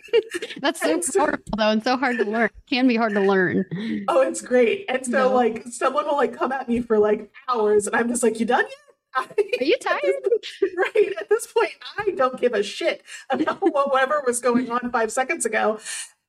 [0.60, 2.46] That's so, powerful though, and so hard to learn.
[2.46, 3.64] It can be hard to learn.
[4.08, 4.86] Oh, it's great.
[4.88, 5.34] And so no.
[5.34, 8.46] like someone will like come at me for like hours, and I'm just like, "You
[8.46, 8.74] done yet?"
[9.16, 10.00] Are you tired?
[10.76, 11.12] right.
[11.18, 15.44] At this point, I don't give a shit about whatever was going on five seconds
[15.44, 15.80] ago.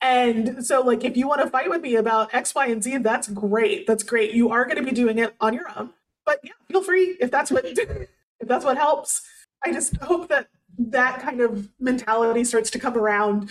[0.01, 2.97] And so, like, if you want to fight with me about X, Y, and Z,
[2.97, 3.85] that's great.
[3.85, 4.33] That's great.
[4.33, 5.91] You are going to be doing it on your own.
[6.25, 8.07] But yeah, feel free if that's what if
[8.41, 9.21] that's what helps.
[9.63, 10.47] I just hope that
[10.89, 13.49] that kind of mentality starts to come around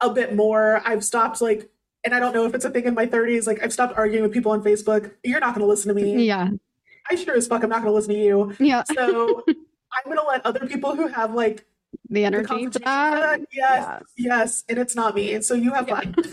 [0.00, 0.82] a bit more.
[0.84, 1.70] I've stopped like,
[2.04, 3.46] and I don't know if it's a thing in my 30s.
[3.46, 5.12] Like, I've stopped arguing with people on Facebook.
[5.22, 6.24] You're not going to listen to me.
[6.26, 6.48] Yeah.
[7.10, 8.54] I sure as fuck I'm not going to listen to you.
[8.58, 8.84] Yeah.
[8.84, 11.66] So I'm going to let other people who have like
[12.08, 12.80] the energy The.
[12.82, 14.00] Yes, yeah.
[14.16, 15.40] yes, and it's not me.
[15.42, 16.00] So you have yeah.
[16.00, 16.14] fun.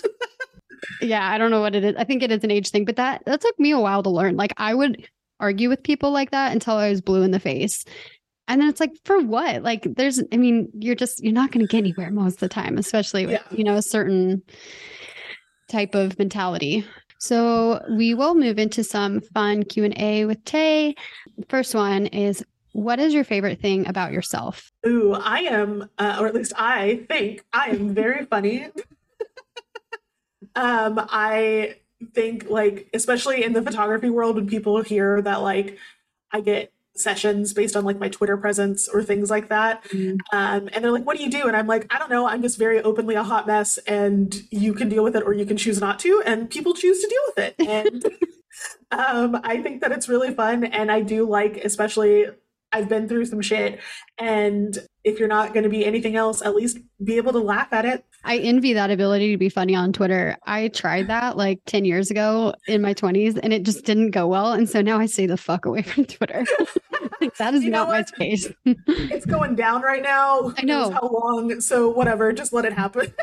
[1.02, 1.96] yeah, I don't know what it is.
[1.98, 4.10] I think it is an age thing, but that that took me a while to
[4.10, 4.38] learn.
[4.38, 5.08] Like I would
[5.40, 7.86] argue with people like that until I was blue in the face.
[8.48, 9.64] And then it's like, for what?
[9.64, 12.50] Like, there's, I mean, you're just, you're not going to get anywhere most of the
[12.50, 13.58] time, especially with, yeah.
[13.58, 14.42] you know, a certain
[15.68, 16.86] type of mentality.
[17.20, 20.96] So we will move into some fun Q and A with Tay.
[21.50, 22.44] First one is,
[22.74, 24.72] what is your favorite thing about yourself?
[24.86, 28.68] Ooh, I am, uh, or at least I think I am very funny.
[30.56, 31.78] um, I
[32.14, 35.80] think like, especially in the photography world, when people hear that like
[36.32, 39.84] I get sessions based on like my Twitter presence or things like that.
[39.86, 40.18] Mm.
[40.32, 41.48] Um, and they're like, what do you do?
[41.48, 42.28] And I'm like, I don't know.
[42.28, 45.46] I'm just very openly a hot mess and you can deal with it or you
[45.46, 46.22] can choose not to.
[46.26, 47.68] And people choose to deal with it.
[47.68, 48.06] And
[48.92, 50.64] um, I think that it's really fun.
[50.64, 52.28] And I do like, especially,
[52.72, 53.80] I've been through some shit.
[54.18, 54.78] And
[55.08, 57.86] if you're not going to be anything else, at least be able to laugh at
[57.86, 58.04] it.
[58.24, 60.36] I envy that ability to be funny on Twitter.
[60.46, 64.28] I tried that like 10 years ago in my 20s and it just didn't go
[64.28, 64.52] well.
[64.52, 66.46] And so now I stay the fuck away from Twitter.
[67.40, 68.48] that is you not my space.
[68.66, 70.52] it's going down right now.
[70.58, 70.92] I know.
[70.92, 71.62] How long?
[71.62, 73.14] So whatever, just let it happen.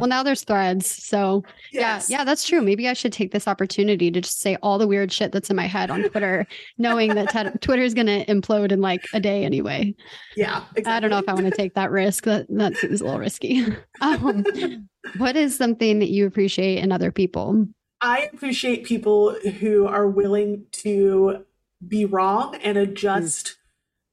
[0.00, 0.90] well, now there's threads.
[0.90, 2.10] So yes.
[2.10, 2.60] yeah, yeah, that's true.
[2.62, 5.56] Maybe I should take this opportunity to just say all the weird shit that's in
[5.56, 6.46] my head on Twitter,
[6.78, 9.94] knowing that t- Twitter is going to implode in like a day anyway.
[10.36, 10.92] Yeah, exactly.
[10.92, 12.24] I don't know if I want to take that risk.
[12.24, 13.64] That that seems a little risky.
[14.00, 14.44] Um,
[15.16, 17.68] what is something that you appreciate in other people?
[18.00, 21.44] I appreciate people who are willing to
[21.86, 23.54] be wrong and adjust mm.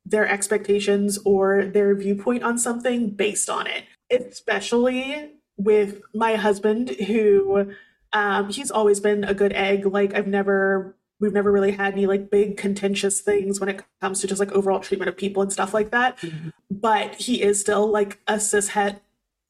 [0.05, 3.85] their expectations or their viewpoint on something based on it.
[4.11, 7.73] Especially with my husband, who
[8.13, 9.85] um, he's always been a good egg.
[9.87, 14.21] Like I've never we've never really had any like big contentious things when it comes
[14.21, 16.17] to just like overall treatment of people and stuff like that.
[16.19, 16.49] Mm-hmm.
[16.71, 18.99] But he is still like a cishet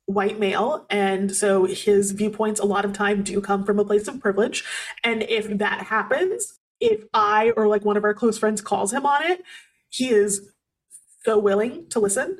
[0.05, 4.07] white male and so his viewpoints a lot of time do come from a place
[4.07, 4.65] of privilege
[5.03, 9.05] and if that happens if I or like one of our close friends calls him
[9.05, 9.43] on it,
[9.89, 10.49] he is
[11.24, 12.39] so willing to listen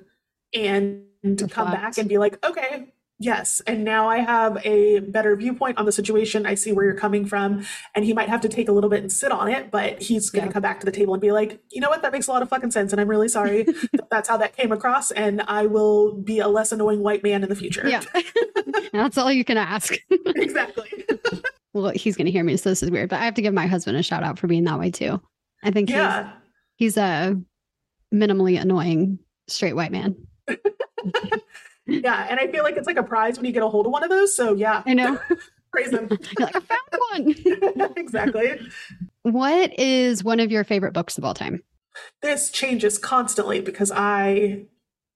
[0.54, 3.62] and to come back and be like, okay, yes.
[3.68, 6.46] And now I have a better viewpoint on the situation.
[6.46, 7.66] I see where you're coming from.
[7.94, 10.30] And he might have to take a little bit and sit on it, but he's
[10.30, 10.54] going to yeah.
[10.54, 12.02] come back to the table and be like, you know what?
[12.02, 12.92] That makes a lot of fucking sense.
[12.92, 13.64] And I'm really sorry
[13.94, 15.12] that that's how that came across.
[15.12, 17.88] And I will be a less annoying white man in the future.
[17.88, 18.02] Yeah.
[18.94, 19.94] that's all you can ask.
[20.10, 21.06] exactly
[21.74, 23.54] well, he's going to hear me, so this is weird, but I have to give
[23.54, 25.22] my husband a shout out for being that way too.
[25.64, 26.32] I think yeah.
[26.78, 27.40] he's, he's a
[28.14, 30.16] minimally annoying straight white man.
[31.90, 33.92] Yeah, and I feel like it's like a prize when you get a hold of
[33.92, 34.36] one of those.
[34.36, 35.20] So yeah, I know.
[35.72, 36.10] Praise them.
[36.40, 37.36] Like, I found
[37.78, 37.94] one.
[37.98, 38.60] exactly.
[39.24, 41.62] What is one of your favorite books of all time?
[42.22, 44.66] This changes constantly because I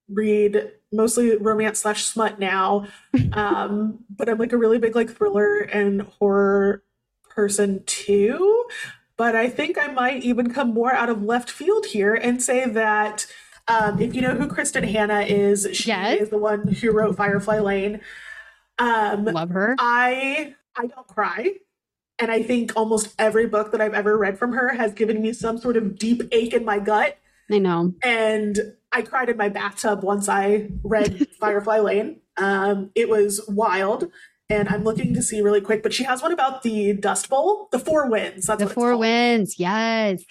[0.09, 2.85] read mostly romance slash smut now.
[3.31, 6.83] Um, but I'm like a really big like thriller and horror
[7.29, 8.65] person too.
[9.17, 12.67] But I think I might even come more out of left field here and say
[12.67, 13.27] that
[13.67, 16.21] um, if you know who Kristin Hannah is, she yes.
[16.21, 18.01] is the one who wrote Firefly Lane.
[18.79, 19.75] Um, Love her.
[19.79, 21.53] I I don't cry.
[22.19, 25.33] And I think almost every book that I've ever read from her has given me
[25.33, 27.17] some sort of deep ache in my gut.
[27.51, 27.93] I know.
[28.03, 32.21] And I cried in my bathtub once I read Firefly Lane.
[32.37, 34.09] Um, it was wild.
[34.49, 37.69] And I'm looking to see really quick, but she has one about the Dust Bowl,
[37.71, 38.45] the Four Winds.
[38.45, 39.57] That's the Four Winds.
[39.57, 40.23] Yes.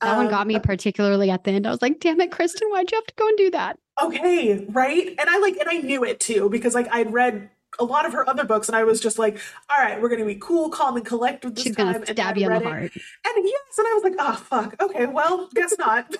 [0.00, 1.66] That um, one got me um, particularly at the end.
[1.66, 3.78] I was like, damn it, Kristin, why'd you have to go and do that?
[4.02, 5.08] Okay, right.
[5.08, 8.12] And I like, and I knew it too, because like I'd read a lot of
[8.12, 9.38] her other books, and I was just like,
[9.68, 11.88] all right, we're going to be cool, calm, and collected this She's time.
[11.88, 12.82] She's going to stab you in the heart.
[12.82, 14.74] And yes, and I was like, oh, fuck.
[14.80, 16.14] Okay, well, guess not.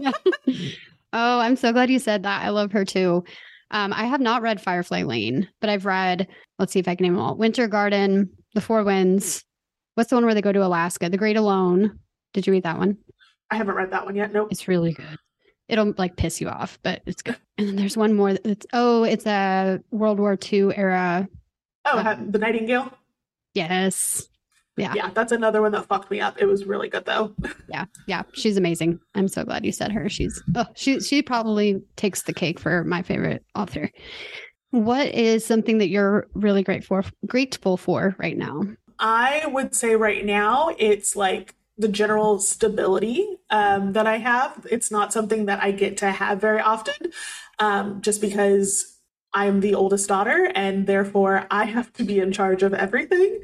[1.12, 2.42] Oh, I'm so glad you said that.
[2.42, 3.24] I love her too.
[3.70, 6.28] Um, I have not read Firefly Lane, but I've read,
[6.58, 9.42] let's see if I can name them all Winter Garden, The Four Winds.
[9.94, 11.08] What's the one where they go to Alaska?
[11.08, 11.98] The Great Alone.
[12.34, 12.98] Did you read that one?
[13.50, 14.32] I haven't read that one yet.
[14.32, 14.48] Nope.
[14.50, 15.18] It's really good.
[15.68, 17.36] It'll like piss you off, but it's good.
[17.58, 18.34] And then there's one more.
[18.34, 21.26] That's oh, it's a World War II era.
[21.86, 22.92] Oh, um, the Nightingale.
[23.54, 24.28] Yes,
[24.76, 24.92] yeah.
[24.94, 26.36] Yeah, that's another one that fucked me up.
[26.38, 27.34] It was really good though.
[27.68, 27.86] yeah.
[28.06, 28.22] Yeah.
[28.34, 29.00] She's amazing.
[29.14, 30.08] I'm so glad you said her.
[30.08, 33.90] She's oh, she she probably takes the cake for my favorite author.
[34.70, 38.62] What is something that you're really grateful grateful for right now?
[38.98, 44.66] I would say right now it's like the general stability um, that I have.
[44.70, 47.12] It's not something that I get to have very often,
[47.58, 48.98] um, just because
[49.34, 53.40] I'm the oldest daughter and therefore I have to be in charge of everything.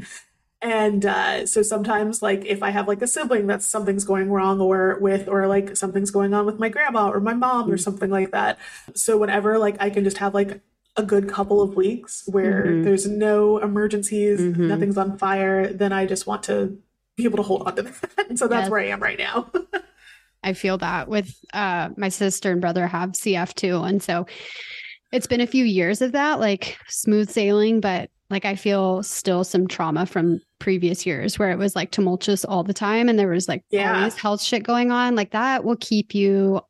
[0.63, 4.61] And uh, so sometimes, like, if I have like a sibling that's something's going wrong
[4.61, 8.11] or with, or like something's going on with my grandma or my mom or something
[8.11, 8.59] like that.
[8.95, 10.61] So whenever like I can just have like
[10.97, 12.85] a good couple of weeks where Mhm.
[12.85, 14.69] there's no emergencies, Mhm.
[14.69, 16.79] nothing's on fire, then I just want to
[17.23, 18.37] be able to hold on to that.
[18.39, 18.71] So that's Yes.
[18.71, 19.51] where I am right now.
[20.45, 23.83] I feel that with uh my sister and brother have CF too.
[23.83, 24.27] And so
[25.13, 29.45] it's been a few years of that, like smooth sailing, but like I feel still
[29.45, 33.29] some trauma from previous years where it was like tumultuous all the time and there
[33.29, 33.97] was like Yeah.
[33.99, 35.15] always health shit going on.
[35.15, 36.61] Like that will keep you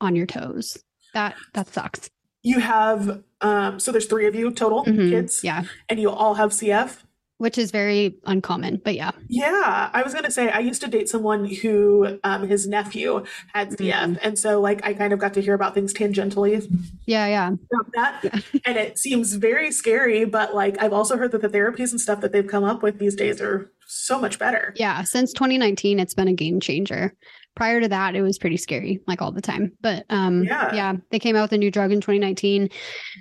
[0.00, 0.78] on your toes.
[1.14, 2.08] That that sucks.
[2.42, 5.10] you have, um, so there's three of you total Mhm.
[5.10, 5.64] kids, Yeah.
[5.90, 7.04] and you all have CF.
[7.40, 8.82] Which is very uncommon.
[8.84, 9.12] But yeah.
[9.28, 13.24] Yeah, I was gonna say I used to date someone who um, his nephew
[13.54, 14.18] had CF, Mhm.
[14.22, 16.70] and so like I kind of got to hear about things tangentially
[17.06, 17.50] Yeah, yeah.
[17.94, 18.40] that, Yeah.
[18.66, 20.26] and it seems very scary.
[20.26, 22.98] But like I've also heard that the therapies and stuff that they've come up with
[22.98, 24.74] these days are so much better.
[24.76, 27.14] Yeah, since 2019, it's been a game changer.
[27.56, 29.72] Prior to that, it was pretty scary, like all the time.
[29.80, 30.92] But um, Yeah.
[31.10, 32.68] they came out with a new drug in 2019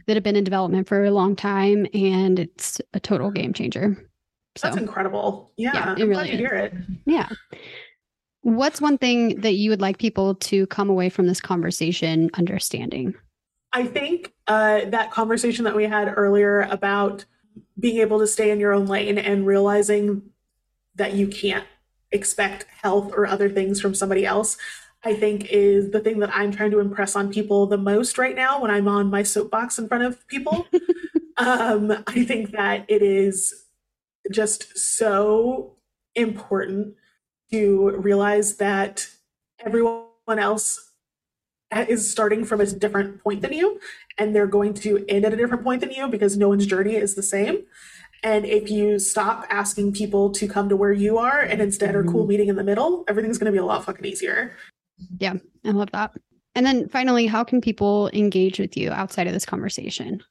[0.06, 3.98] that had been in development for a long time, and it's a total game changer.
[4.56, 5.52] So, That's incredible.
[5.58, 6.40] Yeah, Yeah, it I'm glad really to is.
[6.40, 6.74] hear it.
[7.06, 7.30] yeah.
[8.42, 13.14] What's one thing that you would like people to come away from this conversation understanding?
[13.74, 17.26] I think uh, that conversation that we had earlier about
[17.80, 20.24] being able to stay in your own lane and realizing
[20.96, 21.66] that you can't
[22.12, 24.58] expect health or other things from somebody else,
[25.04, 28.36] I think is the thing that I'm trying to impress on people the most right
[28.36, 30.66] now when I'm on my soapbox in front of people.
[31.38, 33.66] um, I think that it is
[34.32, 35.76] just so
[36.16, 36.96] important
[37.52, 39.08] to realize that
[39.66, 40.06] everyone
[40.38, 40.92] else
[41.88, 43.80] is starting from a different point than you
[44.18, 46.96] and they're going to end at a different point than you because no one's journey
[46.96, 47.60] is the same
[48.24, 52.04] and if you stop asking people to come to where you are and instead are
[52.04, 52.30] cool mm-hmm.
[52.30, 54.56] meeting in the middle everything's going to be a lot fucking easier
[55.20, 56.12] Yeah, I love that.
[56.56, 60.22] And then finally, how can people engage with you outside of this conversation?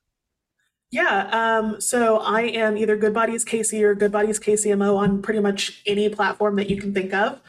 [0.91, 5.41] Yeah um, so i am either good bodies KC or good bodies kcmo on pretty
[5.41, 7.41] much any platform that you can think of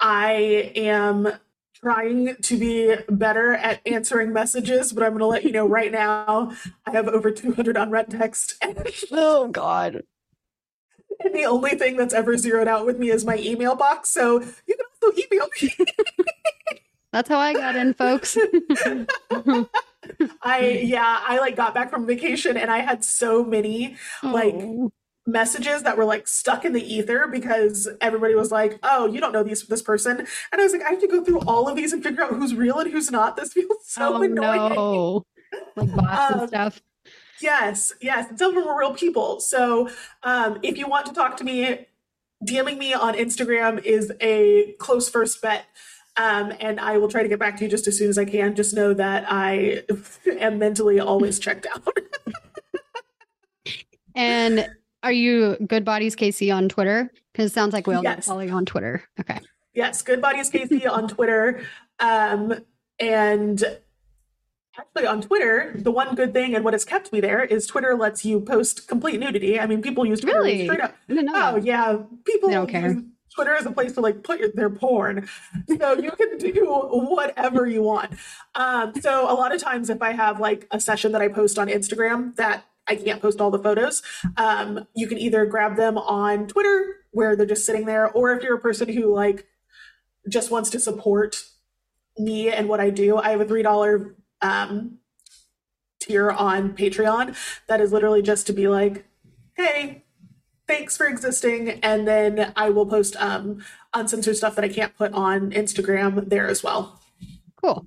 [0.00, 1.28] i am
[1.74, 5.90] trying to be better at answering messages but i'm going to let you know right
[5.90, 6.52] now
[6.86, 8.62] i have over 200 unread text
[9.12, 10.02] Oh, God.
[11.20, 14.10] And the only thing that's ever zeroed out with me is my email box.
[14.10, 15.74] So you can also email me.
[17.12, 18.36] That's how I got in, folks.
[20.42, 24.92] I yeah, I like got back from vacation and I had so many Like, Oh.
[25.26, 29.32] messages that were like stuck in the ether because everybody was like, "Oh, you don't
[29.32, 31.76] know these this person," and I was like, "I have to go through all of
[31.76, 34.74] these and figure out who's real and who's not." This feels so oh annoying.
[34.74, 35.24] no.
[35.76, 36.82] Like bots Um, and stuff.
[37.40, 38.28] Yes, yes.
[38.30, 39.40] and Some of them are real people.
[39.40, 39.88] So
[40.22, 41.86] um, if you want to talk to me,
[42.44, 45.66] DMing me on Instagram is a close first bet.
[46.16, 48.24] Um, and I will try to get back to you just as soon as I
[48.26, 48.54] can.
[48.54, 49.82] Just know that I
[50.38, 51.86] am mentally always checked out.
[54.14, 54.68] And
[55.02, 57.10] are you Good Bodies KC on Twitter?
[57.32, 58.26] Because it sounds like we all Yes.
[58.26, 59.02] follow you on Twitter.
[59.18, 59.40] Okay.
[59.72, 61.62] yes, Good Bodies KC on Twitter.
[61.98, 62.52] Um,
[63.00, 63.64] and
[64.78, 67.94] actually, on Twitter, the one good thing and what has kept me there is Twitter
[67.96, 69.58] lets you post complete nudity.
[69.58, 70.64] I mean, people use Twitter Really?
[70.66, 70.94] straight up.
[71.08, 72.96] I didn't Oh yeah, people They don't care.
[73.34, 75.28] Twitter is a place to like put your, their porn,
[75.78, 78.12] so you can do whatever you want.
[78.54, 81.58] Um, so a lot of times, if I have like a session that I post
[81.58, 84.02] on Instagram that I can't post all the photos,
[84.36, 88.42] um, you can either grab them on Twitter where they're just sitting there, or if
[88.42, 89.46] you're a person who like
[90.28, 91.42] just wants to support
[92.18, 94.98] me and what I do, I have a three dollar um,
[96.00, 97.36] tier on Patreon
[97.68, 99.06] that is literally just to be like,
[99.54, 100.04] hey,
[100.72, 103.62] thanks for existing and then i will post um
[103.94, 106.98] uncensored stuff that i can't put on instagram there as well
[107.62, 107.86] Cool.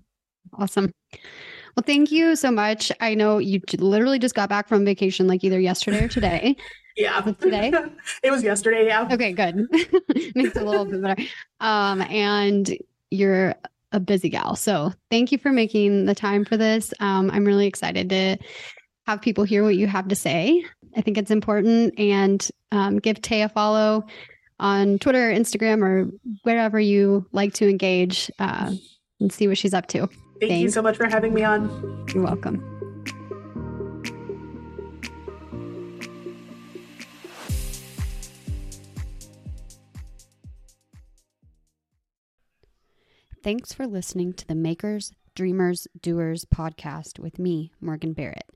[0.54, 0.92] Awesome.
[1.76, 2.92] Well, thank you so much.
[3.02, 6.56] I know you literally just got back from vacation like either yesterday or today.
[6.98, 7.74] yeah it today?
[8.24, 9.56] it was yesterday yeah Okay, good.
[10.36, 11.22] Makes it a little bit better.
[11.60, 12.78] Um, and
[13.12, 13.56] you're
[13.92, 14.56] a busy gal.
[14.56, 16.94] So thank you for making the time for this.
[17.02, 18.38] Um, I'm really excited to
[19.08, 20.64] have people hear what you have to say.
[20.96, 24.06] I think it's important and um, give Tay a follow
[24.60, 26.10] on Twitter, Instagram, or
[26.44, 28.74] wherever you like to engage uh,
[29.20, 30.08] and see what she's up to.
[30.40, 32.72] thank you so much for having me on You're welcome.
[43.44, 48.55] Thanks for listening to the Makers, Dreamers, Doers podcast with me, Morgan Barrett.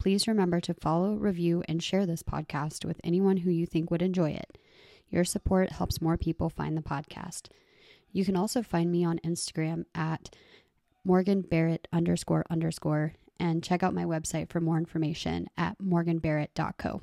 [0.00, 4.02] Please remember to follow, review, and share this podcast with anyone who you think would
[4.02, 4.56] enjoy it.
[5.10, 7.48] Your support helps more people find the podcast.
[8.12, 10.30] You can also find me on Instagram at
[11.04, 17.00] Morgan Barrett underscore underscore and check out my website for more information at morganbarrett.co.